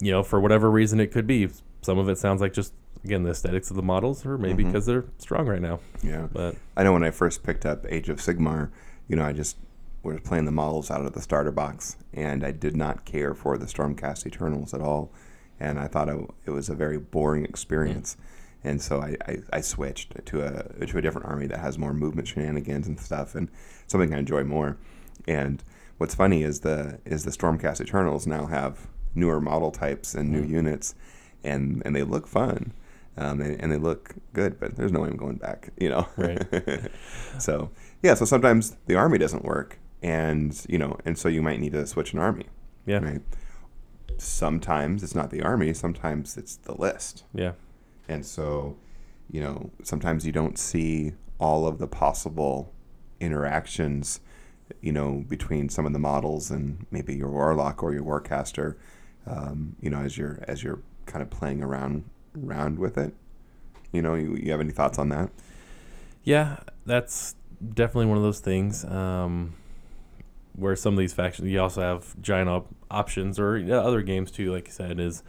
[0.00, 1.48] you know, for whatever reason it could be.
[1.82, 2.74] Some of it sounds like just
[3.06, 5.78] again the aesthetics of the models, or maybe because they're strong right now.
[6.02, 8.70] yeah But I know when I first picked up Age of Sigmar,
[9.08, 9.56] you know, I just
[10.02, 13.56] was playing the models out of the starter box, and I did not care for
[13.56, 15.12] the Stormcast Eternals at all,
[15.60, 18.16] and I thought it, it was a very boring experience.
[18.64, 21.94] and so I, I, I switched to a to a different army that has more
[21.94, 23.48] movement shenanigans and stuff, and
[23.86, 24.76] something I enjoy more.
[25.28, 25.62] And
[25.98, 30.44] what's funny is the is the Stormcast Eternals now have newer model types and new
[30.44, 30.50] Mm.
[30.50, 30.94] units,
[31.44, 32.72] and and they look fun.
[33.18, 36.06] Um, and, and they look good, but there's no way I'm going back, you know.
[36.16, 36.90] Right.
[37.38, 37.70] so
[38.02, 41.72] yeah, so sometimes the army doesn't work, and you know, and so you might need
[41.72, 42.46] to switch an army.
[42.84, 42.98] Yeah.
[42.98, 43.22] Right.
[44.18, 45.72] Sometimes it's not the army.
[45.74, 47.24] Sometimes it's the list.
[47.34, 47.52] Yeah.
[48.08, 48.76] And so,
[49.30, 52.72] you know, sometimes you don't see all of the possible
[53.20, 54.20] interactions,
[54.80, 58.76] you know, between some of the models and maybe your warlock or your warcaster,
[59.26, 62.04] um, you know, as you're as you're kind of playing around
[62.44, 63.14] around with it.
[63.92, 65.30] You know, you, you have any thoughts on that?
[66.24, 67.34] Yeah, that's
[67.74, 68.84] definitely one of those things.
[68.84, 69.54] Um,
[70.54, 74.52] where some of these factions, you also have giant op- options, or other games too.
[74.52, 75.22] Like you said, is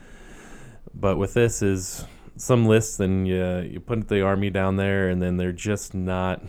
[0.94, 5.22] but with this is some lists, and you you put the army down there, and
[5.22, 6.42] then they're just not,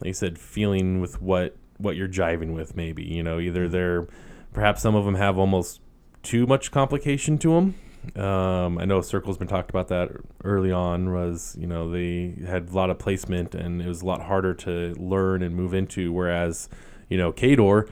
[0.00, 2.74] like you said, feeling with what what you're jiving with.
[2.76, 4.08] Maybe you know either they're
[4.52, 5.80] perhaps some of them have almost
[6.22, 7.74] too much complication to them.
[8.16, 10.10] Um, I know Circle's been talked about that
[10.44, 11.12] early on.
[11.12, 14.54] Was you know they had a lot of placement and it was a lot harder
[14.54, 16.12] to learn and move into.
[16.12, 16.68] Whereas
[17.08, 17.88] you know Khador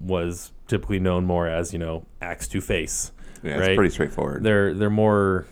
[0.00, 3.12] was typically known more as you know axe to face.
[3.42, 3.70] Yeah, Right.
[3.70, 4.42] it's pretty straightforward.
[4.42, 5.46] They're they're more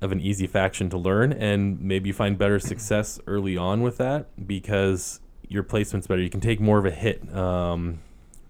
[0.00, 3.96] of an easy faction to learn and maybe you find better success early on with
[3.96, 6.20] that because your placement's better.
[6.20, 7.34] You can take more of a hit.
[7.34, 8.00] Um,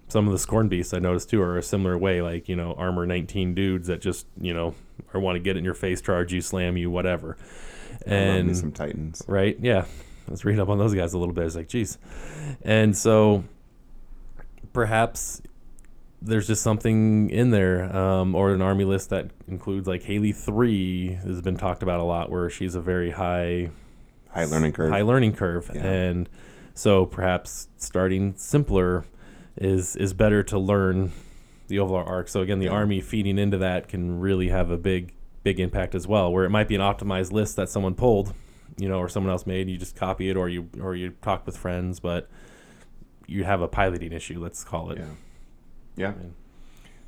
[0.09, 2.75] some of the Skorne beasts I noticed too are a similar way, like you know
[2.75, 4.75] armor 19 dudes that just you know
[5.13, 7.37] or want to get in your face, charge you, slam you, whatever.
[7.39, 7.45] I
[7.95, 9.23] love me And some Titans.
[9.29, 9.85] right, yeah,
[10.29, 11.45] let's read up on those guys a little bit.
[11.47, 11.99] It's like, geez,
[12.63, 13.45] and so
[14.73, 15.41] perhaps
[16.23, 21.13] there's just something in there, um, or an army list that includes like Haley three
[21.25, 23.71] has been talked about a lot, where she's a very high
[24.31, 24.91] High learning curve.
[24.91, 25.83] high learning curve, Yeah.
[25.85, 26.29] and
[26.75, 29.05] so perhaps starting simpler
[29.57, 31.13] is is better to learn
[31.69, 32.29] the overall arc.
[32.29, 36.07] So again, the army feeding into that can really have a big big impact as
[36.07, 36.33] well.
[36.33, 38.33] Where it might be an optimized list that someone pulled,
[38.79, 39.69] you know, or someone else made.
[39.69, 42.29] You just copy it, or you or you talk with friends, but
[43.27, 44.39] you have a piloting issue.
[44.41, 44.99] Let's call it.
[44.99, 45.05] Yeah.
[45.97, 46.13] Yeah.
[46.21, 46.29] Yeah.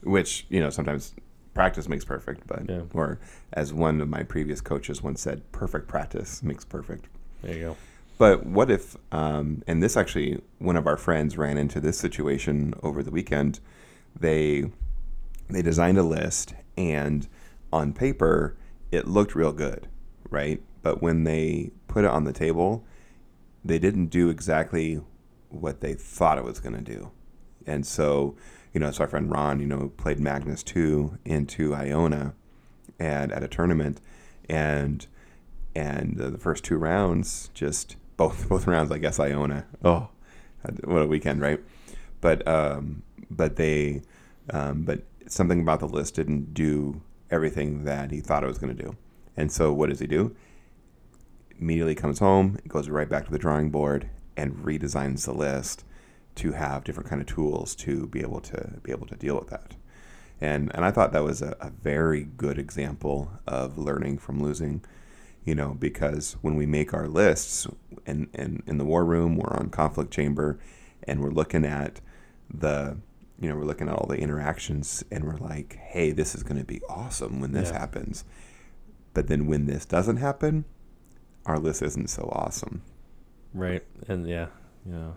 [0.02, 1.14] Which, you know, sometimes
[1.52, 2.82] practice makes perfect, but, Yeah.
[2.92, 3.18] or
[3.52, 7.06] as one of my previous coaches once said, perfect practice makes perfect.
[7.42, 7.76] There you go.
[8.18, 12.74] But what if, um, and this actually, one of our friends ran into this situation
[12.82, 13.60] over the weekend.
[14.18, 14.70] They,
[15.48, 17.28] they designed a list and
[17.72, 18.56] on paper,
[18.90, 19.88] it looked real good,
[20.30, 20.62] right?
[20.82, 22.84] But when they put it on the table,
[23.64, 25.00] they didn't do exactly
[25.48, 27.10] what they thought it was going to do.
[27.66, 28.36] And so,
[28.72, 32.34] you know, so our friend Ron, you know, played Magnus 2 into Iona
[32.98, 34.00] and at a tournament
[34.48, 35.06] and
[35.74, 39.66] and the first two rounds just both both rounds I guess Iona.
[39.84, 40.08] Oh,
[40.84, 41.60] what a weekend, right?
[42.20, 44.02] But um but they
[44.50, 48.74] um but something about the list didn't do everything that he thought it was going
[48.74, 48.96] to do.
[49.36, 50.34] And so what does he do?
[51.58, 55.84] Immediately comes home, goes right back to the drawing board and redesigns the list
[56.36, 59.48] to have different kind of tools to be able to be able to deal with
[59.48, 59.74] that.
[60.40, 64.84] And and I thought that was a, a very good example of learning from losing,
[65.44, 67.66] you know, because when we make our lists
[68.04, 70.58] in, in, in the war room, we're on conflict chamber
[71.04, 72.00] and we're looking at
[72.52, 72.98] the
[73.40, 76.64] you know, we're looking at all the interactions and we're like, hey, this is gonna
[76.64, 77.78] be awesome when this Yeah.
[77.78, 78.24] happens.
[79.14, 80.64] But then when this doesn't happen,
[81.46, 82.82] our list isn't so awesome.
[83.54, 83.82] Right.
[84.08, 84.46] And yeah,
[84.84, 85.14] you know,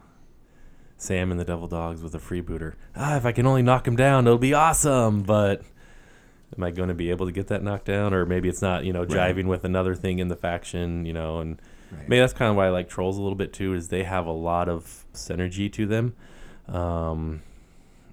[0.97, 2.73] Sam and the Devil Dogs with a freebooter.
[2.95, 5.23] Ah, if I can only knock him down, it'll be awesome.
[5.23, 5.63] But
[6.57, 8.13] am I going to be able to get that knocked down?
[8.13, 9.09] Or maybe it's not, you know, Right.
[9.35, 12.07] jiving with another thing in the faction, you know, and Right.
[12.09, 14.25] maybe that's kind of why I like trolls a little bit too, is they have
[14.25, 16.13] a lot of synergy to them.
[16.67, 17.41] Um,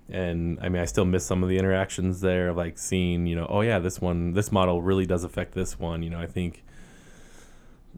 [0.09, 3.47] and I mean, I still miss some of the interactions there, like seeing, you know,
[3.51, 6.03] oh yeah, this one, this model really does affect this one.
[6.03, 6.62] You know, I think,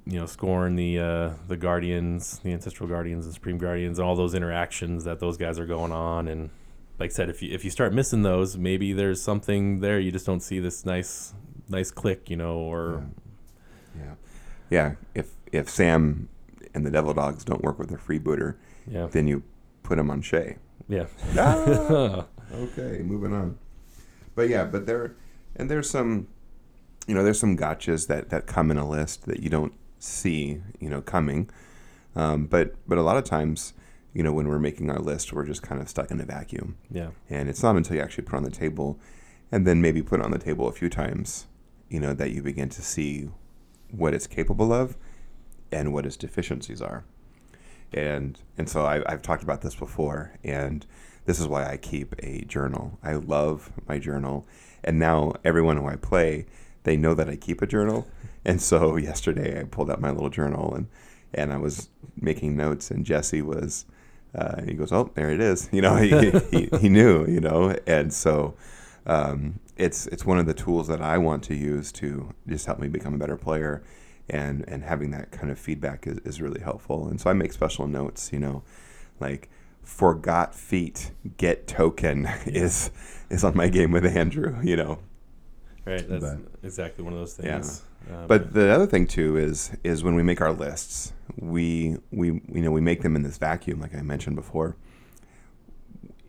[0.07, 4.17] you know, scoring the uh, the guardians, the ancestral guardians and supreme guardians, and all
[4.17, 6.29] those interactions that those guys are going on.
[6.29, 6.49] And
[6.99, 10.11] like I said, if you if you start missing those, maybe there's something there you
[10.11, 11.35] just don't see this nice
[11.69, 13.07] nice click, you know, or
[13.97, 14.15] Yeah.
[14.71, 14.95] Yeah.
[15.15, 16.31] If if Sam
[16.73, 18.55] and the Devil Dogs don't work with a freebooter,
[18.91, 19.43] yeah, then you
[19.83, 20.57] put him on Shae.
[20.89, 23.59] Yeah, Ah, okay, moving on.
[24.35, 25.15] But yeah, but there
[25.57, 26.29] and there's some
[27.07, 30.61] you know, there's some gotchas that that come in a list that you don't see,
[30.79, 31.49] you know, coming.
[32.15, 33.73] Um, but but a lot of times,
[34.13, 36.77] you know, when we're making our list, we're just kind of stuck in a vacuum.
[36.91, 38.99] yeah, And it's not until you actually put it on the table
[39.51, 41.47] and then maybe put it on the table a few times,
[41.89, 43.31] you know, that you begin to see
[43.91, 44.97] what it's capable of
[45.73, 47.05] and what its deficiencies are.
[47.93, 50.85] And and so I, I've talked about this before, and
[51.25, 52.99] this is why I keep a journal.
[53.03, 54.47] I love my journal,
[54.85, 56.47] and now everyone who I play,
[56.85, 58.07] they know that I keep a journal.
[58.45, 60.87] And so yesterday I pulled out my little journal and
[61.35, 63.85] and I was making notes, and Jesse was.
[64.35, 65.69] Uh, he goes, oh, there it is.
[65.73, 67.27] You know, he, he, he knew.
[67.27, 68.55] You know, and so
[69.07, 72.79] um, it's it's one of the tools that I want to use to just help
[72.79, 73.83] me become a better player,
[74.31, 77.09] and and having that kind of feedback is, is really helpful.
[77.09, 78.33] And so I make special notes.
[78.33, 78.63] You know,
[79.21, 79.49] like
[79.83, 82.91] forgot feat get token is
[83.31, 84.57] is on my game with Andrew.
[84.63, 84.99] You know,
[85.85, 86.07] Right.
[86.07, 87.83] That's But- exactly one of those things.
[88.11, 92.29] Um, But the other thing too is is when we make our lists, we we
[92.53, 94.77] you know we make them in this vacuum, like I mentioned before.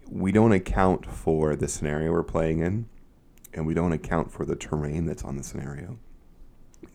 [0.10, 2.88] We don't account for the scenario we're playing in,
[3.54, 6.00] and we don't account for the terrain that's on the scenario.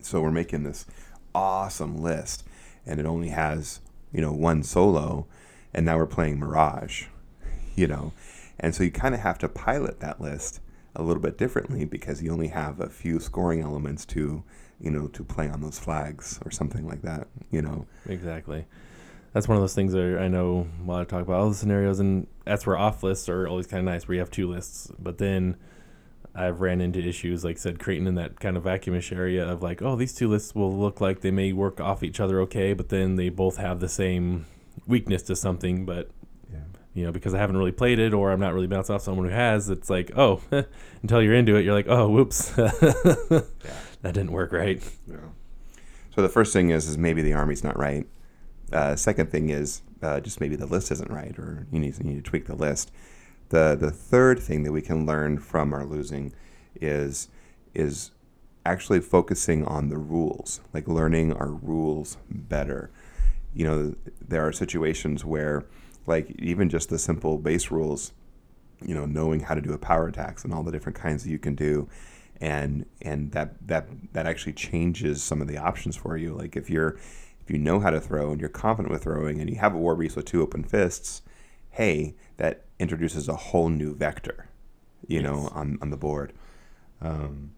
[0.01, 0.85] So we're making this
[1.33, 2.43] awesome list,
[2.85, 5.27] and it only has you know one solo,
[5.73, 7.05] and now we're playing Mirage,
[7.75, 8.13] you know,
[8.59, 10.59] and so you kind of have to pilot that list
[10.95, 14.43] a little bit differently because you only have a few scoring elements to
[14.79, 18.65] you know to play on those flags or something like that you know Exactly.
[19.33, 21.55] That's one of those things that I know a lot of talk about all the
[21.55, 24.49] scenarios, and that's where off lists are always kind of nice, where you have two
[24.49, 24.89] lists.
[24.97, 25.57] But then
[26.35, 29.81] I've ran into issues, like said, creating in that kind of vacuumish area of like,
[29.81, 32.89] oh, these two lists will look like they may work off each other okay, but
[32.89, 34.45] then they both have the same
[34.85, 35.85] weakness to something.
[35.85, 36.09] But
[36.51, 36.59] yeah.
[36.93, 39.25] you know, because I haven't really played it or I'm not really bounced off someone
[39.25, 40.41] who has, it's like, oh,
[41.01, 43.45] until you're into it, you're like, oh, whoops, that
[44.03, 44.83] didn't work right.
[45.09, 45.17] yeah.
[46.15, 48.07] So the first thing is is maybe the army's not right.
[48.73, 52.03] Uh, second thing is uh, just maybe the list isn't right or you need, you
[52.03, 52.91] need to tweak the list
[53.49, 56.33] the the third thing that we can learn from our losing
[56.79, 57.29] is
[57.73, 58.11] is
[58.65, 62.91] actually focusing on the rules like learning our rules better.
[63.53, 65.65] You know there are situations where
[66.07, 68.11] like even just the simple base rules
[68.85, 71.29] you know knowing how to do a power attacks and all the different kinds that
[71.29, 71.87] you can do
[72.41, 76.33] and and that that that actually changes some of the options for you.
[76.33, 76.97] Like if you're
[77.41, 79.77] if you know how to throw and you're confident with throwing and you have a
[79.77, 81.21] war beast with two open fists
[81.69, 84.49] hey that introduces a whole new vector
[85.07, 86.33] you know on on the board.
[87.01, 87.51] Um,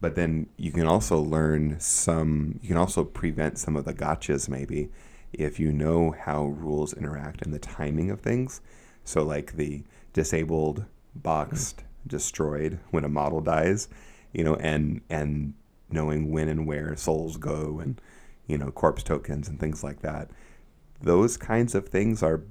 [0.00, 4.48] but then you can also learn some you can also prevent some of the gotchas
[4.48, 4.90] maybe
[5.32, 8.60] if you know how rules interact and the timing of things.
[9.04, 13.88] So like the disabled boxed destroyed when a model dies
[14.32, 15.54] you know and and
[15.90, 18.00] knowing when and where souls go and
[18.46, 20.30] you know corpse tokens and things like that.
[21.00, 22.42] Those kinds of things are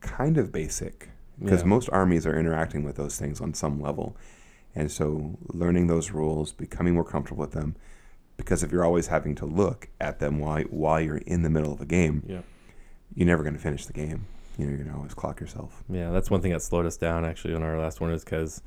[0.00, 1.68] kind of basic because Yeah.
[1.68, 4.16] most armies are interacting with those things on some level
[4.74, 7.74] and so learning those rules becoming more comfortable with them
[8.36, 11.72] because if you're always having to look at them while while you're in the middle
[11.72, 12.40] of a game Yeah.
[13.14, 14.26] you're never going to finish the game
[14.58, 16.96] you know you're going to always clock yourself Yeah, that's one thing that slowed us
[16.96, 18.62] down actually on our last one is because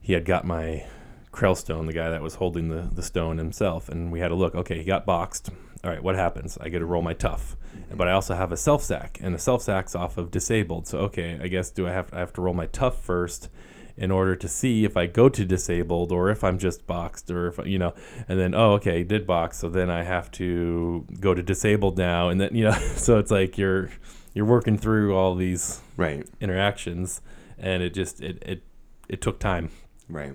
[0.00, 0.86] he had got my
[1.32, 4.54] Krielstone, the guy that was holding the, the stone himself, and we had to look.
[4.54, 5.50] Okay, he got boxed.
[5.84, 6.56] All right, what happens?
[6.62, 7.56] I get to roll my tough,
[7.94, 10.86] but I also have a self sack, and the self sack's off of disabled.
[10.86, 13.48] So okay, I guess do I have I have to roll my tough first
[13.96, 17.48] in order to see if I go to disabled or if I'm just boxed or
[17.48, 17.94] if you know,
[18.28, 22.28] and then oh okay, did box, so then I have to go to disabled now,
[22.28, 23.90] and then you know, so it's like you're
[24.34, 26.26] you're working through all these right.
[26.40, 27.22] interactions
[27.58, 28.62] and it just it it,
[29.08, 29.70] it took time.
[30.08, 30.34] Right.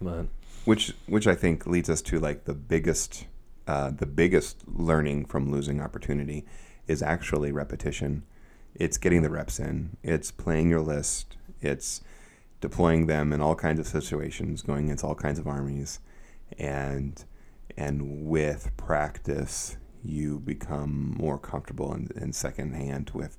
[0.00, 0.26] But
[0.64, 3.26] which which I think leads us to like the biggest
[3.66, 6.46] uh, the biggest learning from losing opportunity
[6.90, 8.24] is actually repetition.
[8.74, 9.96] It's getting the reps in.
[10.02, 11.36] It's playing your list.
[11.60, 12.02] It's
[12.60, 16.00] deploying them in all kinds of situations, going against all kinds of armies,
[16.58, 17.24] and
[17.76, 23.36] and with practice, you become more comfortable in, in second hand with,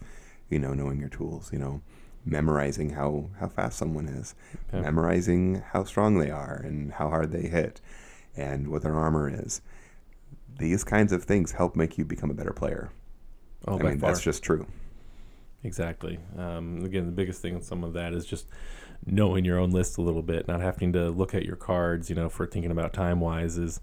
[0.49, 1.51] you know, knowing your tools.
[1.51, 1.81] You know,
[2.25, 4.33] memorizing how how fast someone is,
[4.71, 7.81] memorizing how strong they are and how hard they hit,
[8.35, 9.61] and what their armor is.
[10.57, 12.91] These kinds of things help make you become a better player.
[13.67, 14.65] Oh I mean, far that's just true.
[15.63, 18.47] exactly um, again the biggest thing in some of that is just
[19.05, 22.15] knowing your own list a little bit not having to look at your cards you
[22.15, 23.79] know for thinking about time wise is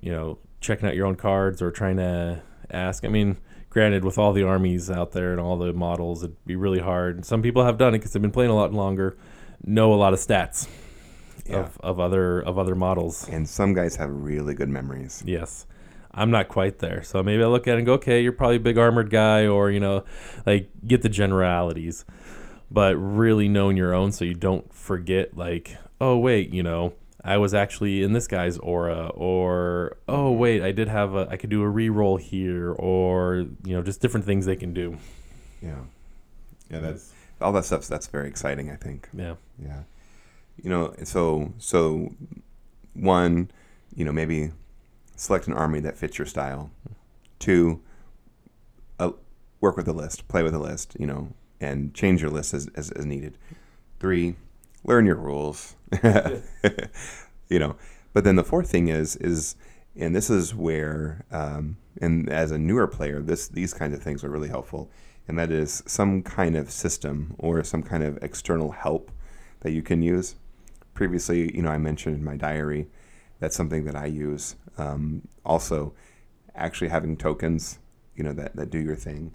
[0.00, 2.40] you know checking out your own cards or trying to
[2.70, 3.36] ask i mean
[3.70, 7.24] granted with all the armies out there and all the models it'd be really hard
[7.24, 9.16] some people have done it because they've been playing a lot longer
[9.64, 10.66] know a lot of stats
[11.46, 11.60] Yeah.
[11.60, 15.22] of, of other of other models And some guys have really good memories.
[15.26, 15.66] Yes.
[16.12, 17.02] I'm not quite there.
[17.02, 19.46] So maybe I look at it and go, okay, you're probably a big armored guy,
[19.46, 20.04] or, you know,
[20.46, 22.04] like get the generalities,
[22.70, 26.94] but really knowing your own so you don't forget, like, oh, wait, you know,
[27.24, 31.36] I was actually in this guy's aura, or oh wait, I did have a, I
[31.36, 34.96] could do a re-roll here, or you know, just different things they can do.
[35.60, 35.76] Yeah,
[36.70, 36.78] yeah.
[36.78, 36.86] Mm-hmm.
[36.86, 37.86] That's all that stuff.
[37.86, 38.70] That's very exciting.
[38.70, 39.08] I think.
[39.12, 39.82] Yeah, Yeah,
[40.62, 40.94] you know.
[41.04, 42.14] So so
[42.94, 43.50] one,
[43.94, 44.52] you know, maybe
[45.20, 46.70] select an army that fits your style.
[47.38, 47.82] Two,
[48.98, 49.10] uh,
[49.60, 52.70] work with the list, play with the list, you know, and change your list as,
[52.74, 53.36] as, as needed.
[53.98, 54.36] Three,
[54.82, 57.76] learn your rules, you know.
[58.14, 59.56] But then the fourth thing is is,
[59.94, 64.24] and this is where, um, and as a newer player, this these kinds of things
[64.24, 64.90] are really helpful,
[65.28, 69.12] and that is some kind of system or some kind of external help
[69.60, 70.36] that you can use.
[70.94, 72.88] Previously, you know, I mentioned in my diary
[73.40, 74.56] that's something that I use.
[74.78, 75.94] Um, also,
[76.54, 77.78] actually having tokens,
[78.14, 79.34] you know, that, that do your thing.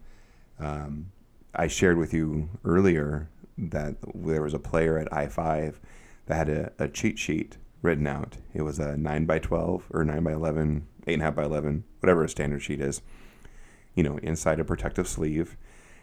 [0.59, 1.11] Um,
[1.53, 5.75] I shared with you earlier that there was a player at i5
[6.27, 8.37] that had a, a cheat sheet written out.
[8.53, 12.29] It was a 9 by 12 or 9 by 11, 8.5 by 11, whatever a
[12.29, 13.01] standard sheet is,
[13.93, 15.55] you know, inside a protective sleeve.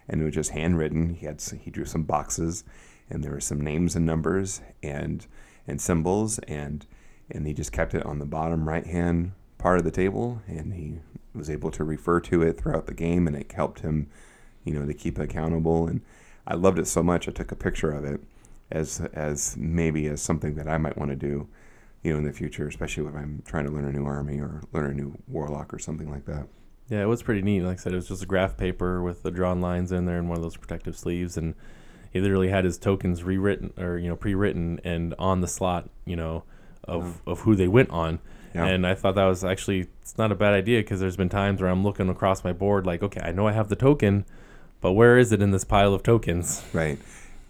[0.09, 1.15] And it was just handwritten.
[1.15, 2.65] He had he drew some boxes,
[3.09, 5.25] and there were some names and numbers and
[5.65, 6.85] and symbols, and
[7.31, 10.75] and he just kept it on the bottom right hand part of the table, and
[10.75, 10.99] he
[11.35, 14.09] was able to refer to it throughout the game, and it helped him,
[14.65, 15.87] you know, to keep accountable.
[15.87, 16.01] And
[16.47, 18.21] I loved it so much, I took a picture of it
[18.71, 21.47] as as maybe as something that I might want to do,
[22.03, 24.63] you know, in the future, especially if I'm trying to learn a new army or
[24.73, 26.49] learn a new warlock or something like that.
[26.89, 27.63] yeah, it was pretty neat.
[27.63, 30.19] Like I said, it was just a graph paper with the drawn lines in there
[30.19, 31.55] and one of those protective sleeves, and
[32.13, 36.17] he literally had his tokens rewritten or you know pre-written and on the slot, you
[36.17, 36.45] know,
[36.85, 38.21] of of who they went on.
[38.55, 38.67] Yeah.
[38.67, 41.61] And I thought that was actually it's not a bad idea because there's been times
[41.61, 44.27] where I'm looking across my board like, okay, I know I have the token,
[44.81, 46.63] but where is it in this pile of tokens?
[46.73, 46.99] Right.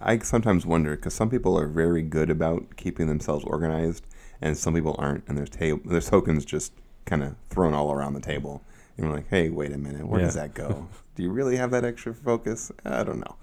[0.03, 4.05] I sometimes wonder because some people are very good about keeping themselves organized,
[4.41, 6.73] and some people aren't, and there's ta- there's tokens just
[7.05, 8.63] kind of thrown all around the table,
[8.97, 10.89] and we're like, hey, wait a minute, where does that go?
[11.15, 12.73] Do you really have that extra focus?
[12.85, 13.37] I don't know,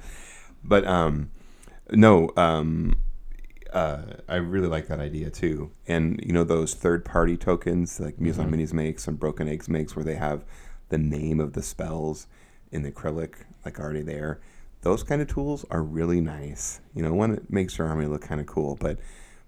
[0.64, 1.32] but um,
[1.92, 3.00] no, um,
[3.74, 8.20] uh, I really like that idea too, and you know those third party tokens like
[8.20, 10.44] Muse on Minis makes and Broken Eggs makes, where they have
[10.90, 12.28] the name of the spells
[12.72, 14.40] in the acrylic like already there
[14.82, 16.82] those kind of tools are really nice.
[16.94, 19.00] You know, one, it makes your army look kind of cool, but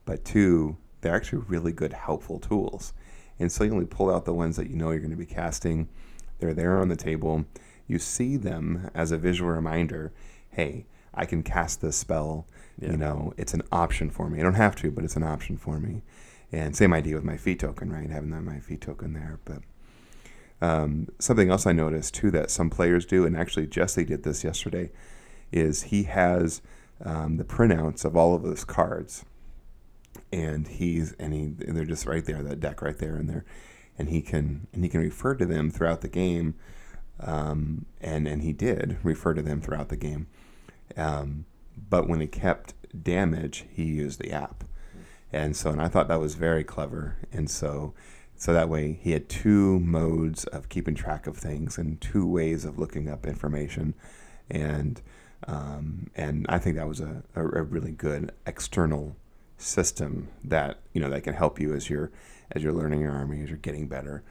[0.05, 2.93] but two, they're actually really good, helpful tools.
[3.39, 5.25] And so you only pull out the ones that you know you're going to be
[5.25, 5.87] casting.
[6.39, 7.45] They're there on the table.
[7.87, 10.11] You see them as a visual reminder.
[10.49, 12.45] Hey, I can cast this spell.
[12.79, 12.91] Yeah.
[12.91, 14.39] You know, it's an option for me.
[14.39, 16.01] I don't have to, but it's an option for me.
[16.51, 18.09] And same idea with my feat token, right?
[18.09, 19.61] Having that my feat token there, but
[20.61, 24.43] um, something else I noticed too that some players do, and actually Jesse did this
[24.43, 24.91] yesterday,
[25.51, 26.61] is he has
[27.03, 29.25] um, the printouts of all of those cards,
[30.31, 33.43] and he's and he and they're just right there, that deck right there in there,
[33.97, 36.53] and he can and he can refer to them throughout the game,
[37.19, 40.27] um, and and he did refer to them throughout the game,
[40.95, 41.45] um,
[41.89, 44.63] but when he kept damage, he used the app,
[45.31, 47.93] and so and I thought that was very clever, and so
[48.35, 52.65] so that way he had two modes of keeping track of things and two ways
[52.65, 53.93] of looking up information,
[54.49, 55.01] and
[55.47, 59.15] um, and I think that was a, a, a really good external
[59.57, 62.11] system that you know that can help you as you're
[62.51, 64.23] as you're learning your army as you're getting better.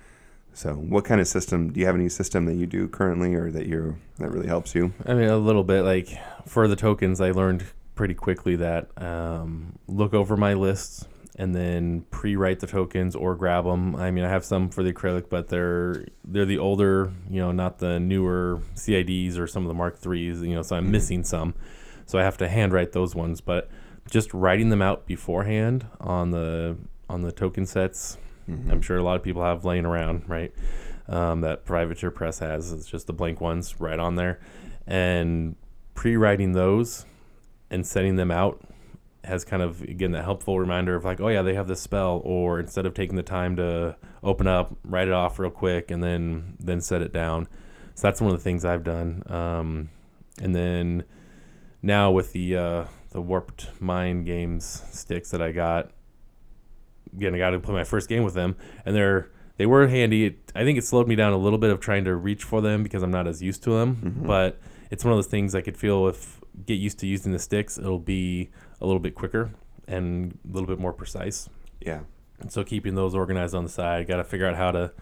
[0.52, 1.94] So, what kind of system do you have?
[1.94, 4.92] Any system that you do currently, or that you that really helps you?
[5.06, 5.82] I mean, a little bit.
[5.82, 6.08] Like
[6.46, 12.02] for the tokens, I learned pretty quickly that um, look over my lists and then
[12.10, 13.96] pre-write the tokens or grab them.
[13.96, 17.52] I mean, I have some for the acrylic, but they're they're the older, you know,
[17.52, 20.42] not the newer CIDs or some of the Mark threes.
[20.42, 21.54] You know, so I'm missing some,
[22.06, 23.40] so I have to handwrite those ones.
[23.40, 23.70] But
[24.10, 26.76] just writing them out beforehand on the
[27.08, 28.18] on the token sets,
[28.70, 30.52] I'm sure a lot of people have laying around, right?
[31.08, 32.72] Um, that Privateer Press has.
[32.72, 34.40] It's just the blank ones right on there,
[34.86, 35.56] and
[35.94, 37.04] pre-writing those
[37.70, 38.62] and setting them out
[39.24, 42.22] has kind of again that helpful reminder of like, oh yeah, they have this spell,
[42.24, 46.02] or instead of taking the time to open up, write it off real quick, and
[46.02, 47.48] then then set it down.
[47.94, 49.22] So that's one of the things I've done.
[49.26, 49.90] Um,
[50.40, 51.04] and then
[51.82, 55.90] now with the uh, the warped mind games sticks that I got,
[57.16, 60.26] again, I got to play my first game with them, and they're they were handy.
[60.26, 62.62] It, I think it slowed me down a little bit of trying to reach for
[62.62, 63.96] them because I'm not as used to them.
[63.96, 64.26] Mm-hmm.
[64.26, 64.58] But
[64.90, 67.78] it's one of those things I could feel if get used to using the sticks,
[67.78, 69.50] it'll be a little bit quicker
[69.86, 71.48] and a little bit more precise.
[71.80, 72.00] Yeah,
[72.40, 74.92] And so keeping those organized on the side, got to figure out how to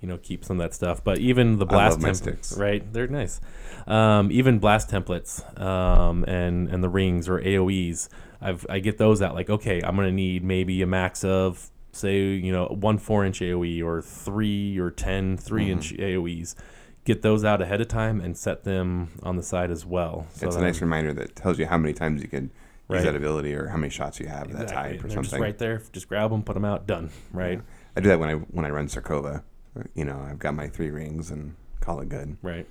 [0.00, 1.02] you know keep some of that stuff.
[1.02, 2.90] But even the blast templates, right?
[2.92, 3.40] They're nice.
[3.86, 8.08] Um, even blast templates um, and and the rings or AOE's,
[8.40, 9.34] I've I get those out.
[9.34, 13.40] Like okay, I'm gonna need maybe a max of say you know one four inch
[13.40, 16.02] AOE or three or 10 3 inch Mm-hmm.
[16.02, 16.56] AOE's.
[17.04, 20.26] Get those out ahead of time and set them on the side as well.
[20.34, 22.50] So it's a nice reminder that tells you how many times you can
[22.88, 22.98] Right.
[22.98, 24.92] use that ability or how many shots you have at that Exactly.
[24.96, 25.30] type or they're something.
[25.30, 25.82] Just right there.
[25.92, 27.10] Just grab them, put them out, done.
[27.32, 27.60] Right.
[27.96, 29.42] I do that when I when I run Zerkova.
[29.94, 32.36] You know, I've got my three rings and call it good.
[32.42, 32.66] Right.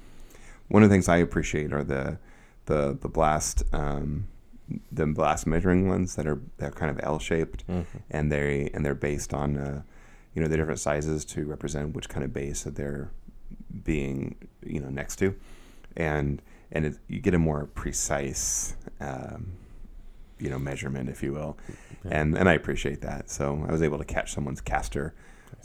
[0.68, 2.18] One of the things I appreciate are the
[2.66, 4.28] the the blast um,
[4.92, 7.86] the blast measuring ones that are they're kind of L shaped Mhm.
[8.10, 9.82] and they and they're based on uh,
[10.34, 13.12] you know the different sizes to represent which kind of base that they're
[13.84, 14.36] being
[14.66, 15.36] you know next to,
[15.96, 16.42] and
[16.72, 19.52] and it, you get a more precise um,
[20.40, 21.58] you know measurement if you will,
[22.04, 22.20] Yeah.
[22.20, 23.30] and and I appreciate that.
[23.30, 25.14] So I was able to catch someone's caster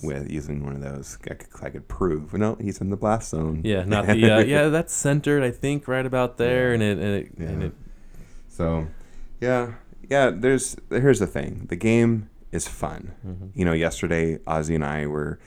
[0.03, 1.19] with using one of those.
[1.31, 3.63] I could, I could prove no he's in the blast zone.
[3.65, 3.85] Yeah.
[3.85, 4.31] Not the.
[4.31, 4.69] Uh, yeah.
[4.77, 5.43] That's centered.
[5.43, 6.75] I think right about there, Yeah.
[6.75, 7.73] and it and it, and it
[8.49, 8.87] So,
[9.41, 9.75] yeah,
[10.09, 10.31] yeah.
[10.35, 11.67] There's here's the thing.
[11.69, 13.13] The game is fun.
[13.27, 13.51] Mhm.
[13.55, 15.39] You know, yesterday Ozzy and I were,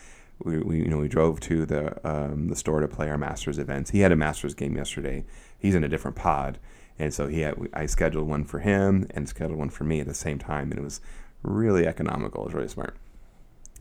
[0.44, 3.58] we, we you know we drove to the um, the store to play our Masters
[3.60, 3.92] events.
[3.92, 5.26] He had a Masters game yesterday.
[5.58, 6.60] He's in a different pod,
[7.00, 10.08] and so he had I scheduled one for him and scheduled one for me at
[10.08, 11.02] the same time, and it was
[11.44, 12.44] really economical.
[12.44, 12.96] It was really smart.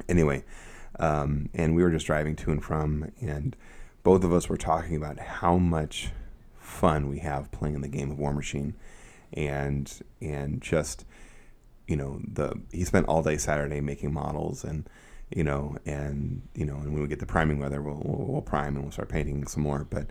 [0.08, 0.44] Anyway,
[0.98, 3.56] um, and we were just driving to and from, and
[4.02, 6.10] both of us were talking about how much
[6.58, 8.74] fun we have playing in the game of War Machine,
[9.32, 11.04] and and just
[11.86, 14.88] you know the he spent all day Saturday making models and
[15.34, 18.42] you know and you know and when we get the priming weather we'll, we'll, we'll
[18.42, 19.86] prime and we'll start painting some more.
[19.88, 20.08] But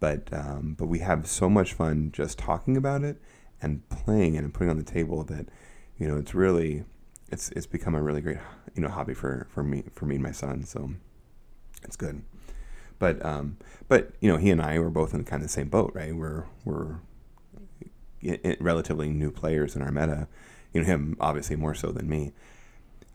[0.00, 3.20] but um, but we have so much fun just talking about it
[3.62, 5.46] and playing it and putting it on the table that
[5.98, 6.84] you know it's really
[7.34, 8.38] it's it's become a really great
[8.74, 10.90] you know hobby for for me for me and my son so
[11.82, 12.22] it's good.
[12.98, 13.58] But um
[13.88, 16.14] but you know he and I were both in kind of the same boat right?
[16.14, 17.00] We're we're
[18.60, 20.28] relatively new players in our meta.
[20.72, 22.32] You know him obviously more so than me.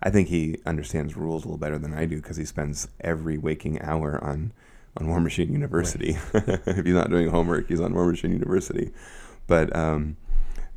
[0.03, 3.37] I think he understands rules a little better than I do because he spends every
[3.37, 4.51] waking hour on
[4.97, 6.17] on War Machine University.
[6.33, 8.91] if he's not doing homework, he's on War Machine University.
[9.47, 10.17] But um,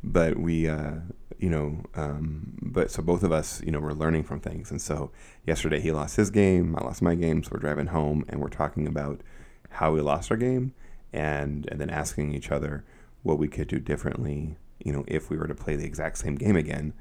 [0.03, 0.95] but we uh,
[1.39, 4.71] you know um, but so both of us you know we're learning from things.
[4.71, 5.11] And so
[5.45, 7.43] yesterday he lost his game, I lost my game.
[7.43, 9.21] So we're driving home and we're talking about
[9.69, 10.73] how we lost our game
[11.11, 12.83] and and then asking each other
[13.23, 14.57] what we could do differently.
[14.83, 16.93] You know, if we were to play the exact same game again,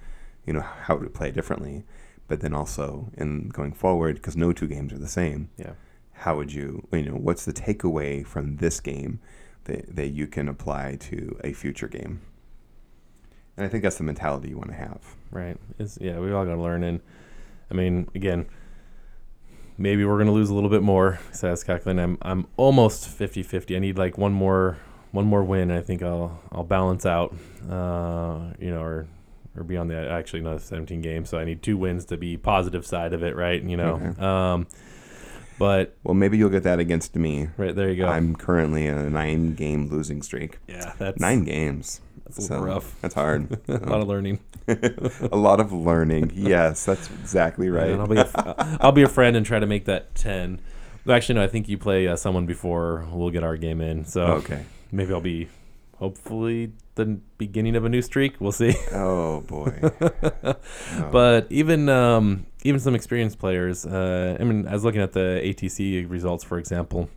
[0.47, 1.85] you know, how would we play it differently?
[2.29, 5.73] But then also in going forward, because no two games are the same Yeah.
[6.13, 9.19] how would you you know what's the takeaway from this game
[9.65, 12.21] that, that you can apply to a future game
[13.57, 15.57] and i think that's the mentality you want to have Right.
[15.79, 16.21] It's yeah.
[16.21, 17.01] We all got to learn, and
[17.71, 18.47] I mean, again,
[19.79, 21.19] maybe we're gonna lose a little bit more.
[21.33, 23.75] So I'm, I'm almost 50-50.
[23.75, 24.77] I need like one more
[25.11, 25.71] one more win.
[25.71, 27.35] And I think I'll I'll balance out.
[27.69, 29.07] Uh, you know, or
[29.57, 31.31] or be on the actually another 17 games.
[31.31, 33.63] So I need two wins to be positive side of it, right?
[33.63, 33.95] You know.
[33.95, 34.23] Okay.
[34.23, 34.67] Um,
[35.59, 38.09] but well maybe you'll get that against me right there you go.
[38.09, 42.65] i'm currently in a nine game losing streak yeah, that's nine games That's a little
[42.65, 43.01] rough.
[43.01, 44.41] that's hard a lot of learning.
[44.69, 49.09] a lot of learning yes that's exactly right And I'll be a, I'll be a
[49.09, 50.61] friend and try to make that ten.
[51.09, 51.43] Actually, no.
[51.43, 54.05] I think you play uh, someone before we'll get our game in.
[54.05, 55.49] So okay maybe I'll be
[55.97, 57.07] hopefully the
[57.39, 58.41] beginning of a new streak.
[58.41, 58.75] We'll see.
[58.93, 61.09] oh boy Oh.
[61.11, 63.87] But even um, even some experienced players.
[63.87, 67.09] Uh, I mean, I was looking at the ATC results, for example,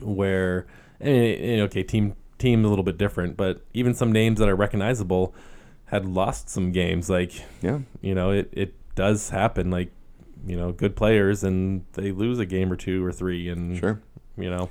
[0.00, 0.66] where
[1.00, 4.56] I mean, okay, team team a little bit different, but even some names that are
[4.56, 5.34] recognizable
[5.86, 7.10] had lost some games.
[7.10, 7.32] Like
[7.62, 9.70] yeah you know, it, it does happen.
[9.70, 9.90] Like,
[10.46, 14.00] you know, good players and they lose a game or two or three, and sure
[14.36, 14.70] you know,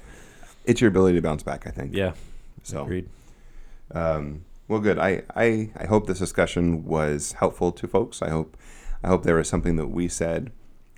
[0.66, 2.14] it's your ability to bounce back i think yeah,
[2.64, 3.10] so agreed.
[3.92, 5.00] Um, well, good.
[5.00, 8.22] I, I, I hope this discussion was helpful to folks.
[8.22, 8.58] I hope
[9.04, 10.52] I hope there was something that we said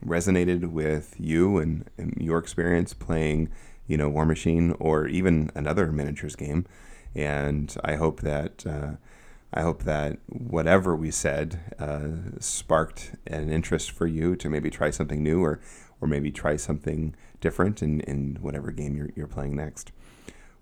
[0.03, 3.49] resonated with you and, and your experience playing,
[3.89, 6.65] you know, War Machine or even another miniatures game.
[7.13, 8.91] And I hope that uh,
[9.53, 14.91] I hope that whatever we said uh, sparked an interest for you to maybe try
[14.91, 15.59] something new or
[15.99, 19.91] or maybe try something different in, in whatever game you're, you're playing next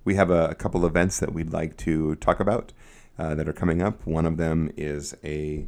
[0.07, 2.71] we have a, a couple events that we'd like to talk about
[3.19, 4.07] uh, that are coming up.
[4.07, 5.67] One of them is a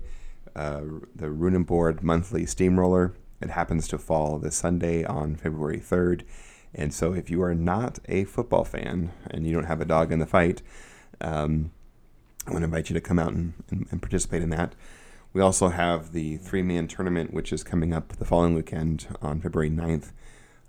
[0.55, 0.79] uh,
[1.13, 3.13] the Runenboard monthly steamroller.
[3.41, 6.23] It happens to fall this Sunday on February 3rd.
[6.73, 10.11] And so, if you are not a football fan and you don't have a dog
[10.11, 10.61] in the fight,
[11.21, 11.71] um,
[12.47, 14.75] I want to invite you to come out and, and, and participate in that.
[15.33, 19.41] We also have the three man tournament, which is coming up the following weekend on
[19.41, 20.11] February 9th.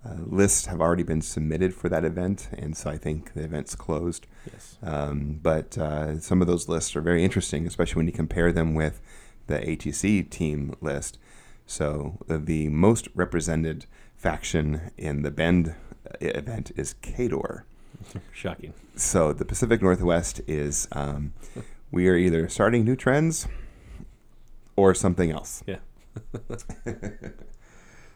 [0.05, 3.75] uh, lists have already been submitted for that event, and so I think the event's
[3.75, 4.27] closed.
[4.51, 4.79] Yes.
[4.83, 8.75] Um, but uh, some of those lists are very interesting, especially when you compare them
[8.75, 9.01] with
[9.47, 11.19] the ATC team list.
[11.67, 13.87] So uh, the most represented
[14.17, 15.75] faction in the Bend
[16.21, 17.63] event is Khador.
[18.33, 18.73] Shocking.
[18.97, 21.33] So the Pacific Northwest is um,
[21.91, 23.47] we are either starting new trends
[24.77, 25.63] or something else.
[25.67, 25.79] Yeah.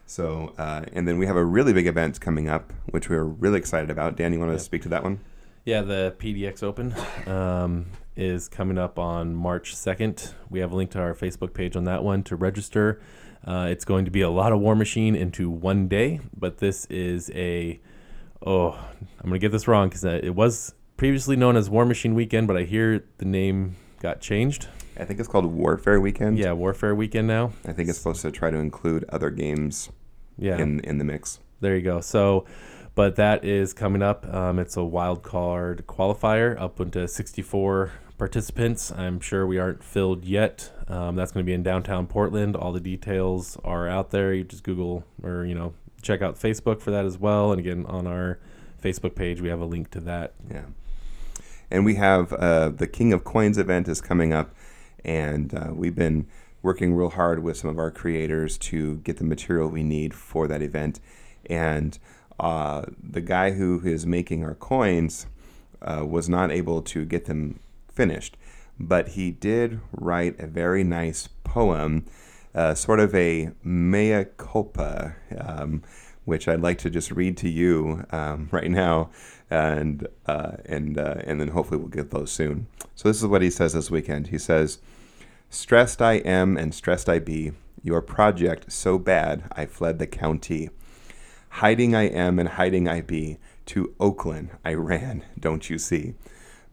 [0.07, 3.57] So uh, and then we have a really big event coming up, which we're really
[3.57, 4.15] excited about.
[4.15, 4.61] Dan, you want to Yep.
[4.61, 5.19] speak to that one?
[5.65, 6.93] Yeah, the PDX Open
[7.25, 10.33] um, is coming up on March 2nd.
[10.47, 13.01] We have a link to our Facebook page on that one to register.
[13.45, 16.85] Uh, it's going to be a lot of War Machine into one day, but this
[16.85, 17.79] is a.
[18.45, 18.71] Oh,
[19.19, 22.47] I'm going to get this wrong because it was previously known as War Machine Weekend,
[22.47, 24.67] but I hear the name got changed.
[24.99, 26.37] I think it's called Warfare Weekend.
[26.37, 27.53] Yeah, Warfare Weekend now.
[27.65, 29.89] I think it's supposed to try to include other games
[30.37, 30.57] Yeah.
[30.57, 31.39] in in the mix.
[31.61, 32.01] There you go.
[32.01, 32.45] So,
[32.95, 34.25] but that is coming up.
[34.33, 38.91] Um, it's a wild card qualifier up into 64 participants.
[38.91, 40.71] I'm sure we aren't filled yet.
[40.87, 42.55] Um, that's going to be in downtown Portland.
[42.55, 44.33] All the details are out there.
[44.33, 47.51] You just Google or you know check out Facebook for that as well.
[47.51, 48.39] And again, on our
[48.81, 50.33] Facebook page, we have a link to that.
[50.49, 50.65] Yeah.
[51.69, 54.53] And we have uh, the King of Coins event is coming up,
[55.03, 56.27] and uh, we've been
[56.61, 60.47] working real hard with some of our creators to get the material we need for
[60.47, 60.99] that event.
[61.47, 61.97] And
[62.39, 65.27] uh, the guy who is making our coins
[65.81, 67.59] uh, was not able to get them
[67.91, 68.37] finished,
[68.79, 72.05] but he did write a very nice poem,
[72.53, 75.15] uh, sort of a mea culpa.
[75.37, 75.83] Um,
[76.25, 79.11] which I'd like to just read to you um, right now,
[79.49, 82.67] and uh, and uh, and then hopefully we'll get those soon.
[82.95, 84.27] So this is what he says this weekend.
[84.27, 84.79] He says,
[85.49, 87.53] "Stressed I am and stressed I be.
[87.83, 90.69] Your project so bad I fled the county.
[91.59, 93.37] Hiding I am and hiding I be.
[93.67, 95.23] To Oakland I ran.
[95.39, 96.15] Don't you see?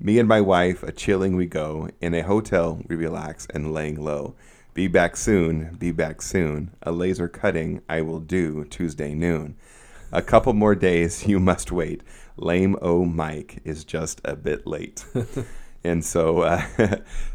[0.01, 1.89] Me and my wife a chilling we go.
[2.01, 4.35] In a hotel we relax and laying low."
[4.75, 6.73] Be back soon, be back soon.
[6.83, 9.55] A laser cutting I will do Tuesday noon.
[10.11, 12.03] A couple more days you must wait.
[12.37, 15.05] Lame O Mike is just a bit late.
[15.85, 16.65] and so, uh,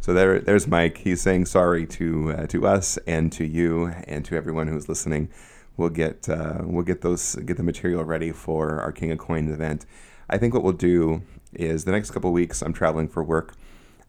[0.01, 0.97] so there, there's Mike.
[0.97, 5.29] He's saying sorry to uh, to us and to you and to everyone who's listening.
[5.77, 9.51] We'll get uh, we'll get those get the material ready for our King of Coins
[9.51, 9.85] event.
[10.29, 11.21] I think what we'll do
[11.53, 12.61] is the next couple weeks.
[12.61, 13.53] I'm traveling for work.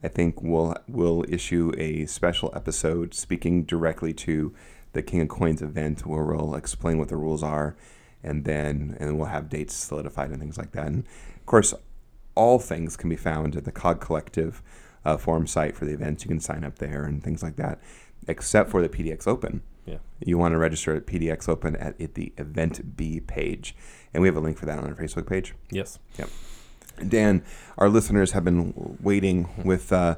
[0.03, 4.55] I think we'll we'll issue a special episode speaking directly to
[4.95, 7.77] the King of Coins event where we'll explain what the rules are
[8.23, 10.87] and then and we'll have dates solidified and things like that.
[10.87, 11.05] And
[11.37, 11.75] of course,
[12.35, 14.63] all things can be found at the COG Collective
[15.05, 16.25] uh, forum site for the events.
[16.25, 17.81] You can sign up there and things like that,
[18.27, 19.63] except for the PDX Open.
[19.89, 19.99] Yeah.
[20.21, 23.75] You want to register at PDX Open at, at the Event B page,
[24.13, 25.55] and we have a link for that on our Facebook page.
[25.71, 25.99] Yes.
[26.19, 26.31] Yep.
[27.09, 27.45] Dan,
[27.77, 30.17] our listeners have been waiting with uh,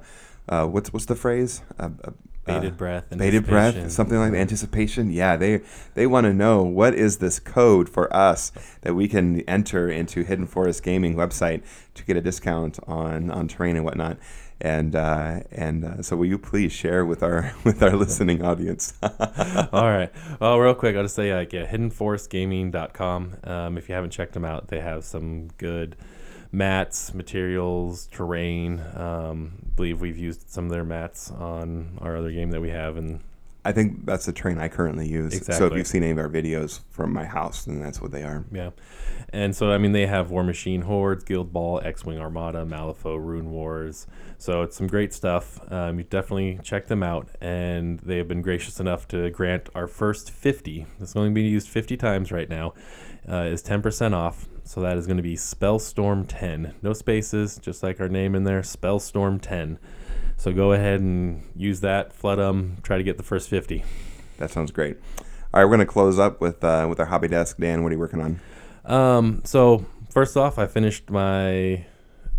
[0.49, 1.63] uh, what's what's the phrase?
[1.79, 2.11] Uh, uh,
[2.47, 3.05] Bated uh, breath.
[3.11, 5.11] bated breath, something like anticipation.
[5.11, 5.61] Yeah, they
[5.95, 8.51] they want to know what is this code for us
[8.81, 11.63] that we can enter into Hidden Forest Gaming website
[11.95, 14.17] to get a discount on on terrain and whatnot.
[14.61, 18.93] And uh, and uh, so, will you please share with our with our listening audience?
[19.03, 20.11] All right.
[20.39, 23.37] Well, real quick, I'll just say, like, yeah, hiddenforestgaming.com.
[23.45, 25.97] Um, if you haven't checked them out, they have some good
[26.53, 28.83] mats, materials, terrain.
[28.95, 32.97] Um, believe we've used some of their mats on our other game that we have,
[32.99, 33.21] and
[33.65, 35.45] I think that's the train I currently use.
[35.47, 38.23] So if you've seen any of our videos from my house, then that's what they
[38.23, 38.45] are.
[38.51, 38.71] yeah.
[39.33, 43.17] And so, I mean, they have War Machine Hordes, Guild Ball, X Wing Armada, Malifaux,
[43.23, 44.09] Rune Wars.
[44.39, 45.61] So it's some great stuff.
[45.71, 47.29] Um, you definitely check them out.
[47.41, 50.87] And they have been gracious enough to grant our first 50.
[50.99, 52.75] It's only being used 50 times right now.
[53.29, 54.49] Uh, is 10% off.
[54.65, 56.75] So that is going to be Spellstorm 10.
[56.83, 59.79] No spaces, just like our name in there, Spellstorm 10.
[60.41, 63.85] So go ahead and use that, flood them, try to get the first 50.
[64.39, 64.97] That sounds great.
[65.53, 67.59] All right, we're going to close up with uh, with our hobby desk.
[67.59, 68.41] Dan, what are you working on?
[68.87, 71.85] Um, so first off, I finished my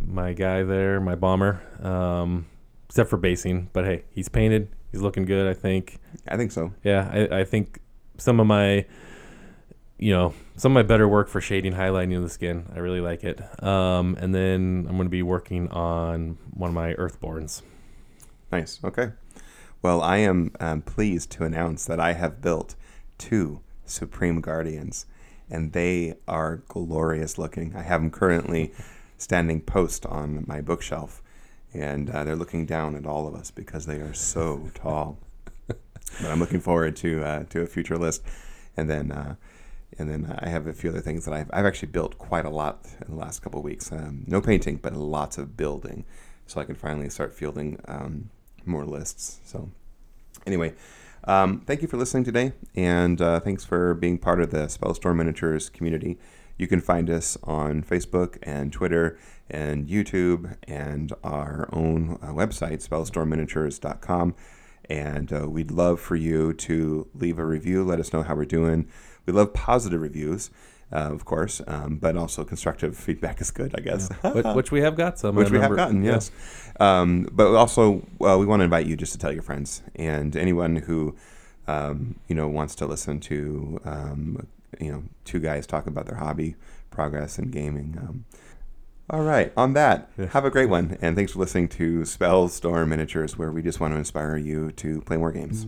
[0.03, 1.61] my guy there, my bomber.
[1.79, 2.47] Um,
[2.89, 4.69] except for basing, but hey, he's painted.
[4.91, 5.47] He's looking good.
[5.47, 5.99] I think.
[6.27, 6.73] I think so.
[6.83, 7.81] Yeah, I, I think
[8.17, 8.87] some of my,
[9.99, 12.65] you know, some of my better work for shading, highlighting of the skin.
[12.75, 13.41] I really like it.
[13.63, 17.61] Um, and then I'm going to be working on one of my Earthborns.
[18.51, 18.79] Nice.
[18.83, 19.11] Okay.
[19.81, 22.75] Well, I am um, pleased to announce that I have built
[23.17, 25.05] two Supreme Guardians,
[25.49, 27.75] and they are glorious looking.
[27.75, 28.73] I have them currently
[29.17, 31.21] standing post on my bookshelf,
[31.73, 35.17] and uh, they're looking down at all of us because they are so tall.
[35.67, 35.77] but
[36.25, 38.21] I'm looking forward to uh, to a future list,
[38.77, 39.35] and then uh,
[39.97, 42.49] And then I have a few other things that I've, I've actually built quite a
[42.49, 43.91] lot in the last couple of weeks.
[43.91, 46.05] Um, no painting, but lots of building,
[46.47, 48.29] so I can finally start fielding um,
[48.65, 49.39] more lists.
[49.45, 49.69] So,
[50.45, 50.73] anyway,
[51.25, 55.17] um, thank you for listening today, and uh, thanks for being part of the Spellstorm
[55.17, 56.17] Miniatures community.
[56.57, 59.17] You can find us on Facebook and Twitter
[59.49, 64.35] and YouTube and our own uh, website, spellstormminiatures.com.
[64.89, 68.45] And uh, we'd love for you to leave a review, let us know how we're
[68.45, 68.87] doing.
[69.25, 70.49] We love positive reviews.
[70.93, 74.09] Uh, of course, um, but also constructive feedback is good, I guess.
[74.33, 75.35] which, which we have got some.
[75.35, 76.13] Which we have gotten, yeah.
[76.13, 76.31] yes.
[76.81, 80.35] Um, but also, uh, we want to invite you just to tell your friends and
[80.35, 81.15] anyone who,
[81.67, 84.47] um, you know, wants to listen to, um,
[84.79, 86.55] you know, two guys talk about their hobby,
[86.89, 87.99] progress, and gaming.
[88.01, 88.25] Um,
[89.11, 93.37] all right, on that, have a great one, and thanks for listening to Spellstorm Miniatures,
[93.37, 95.67] where we just want to inspire you to play more games.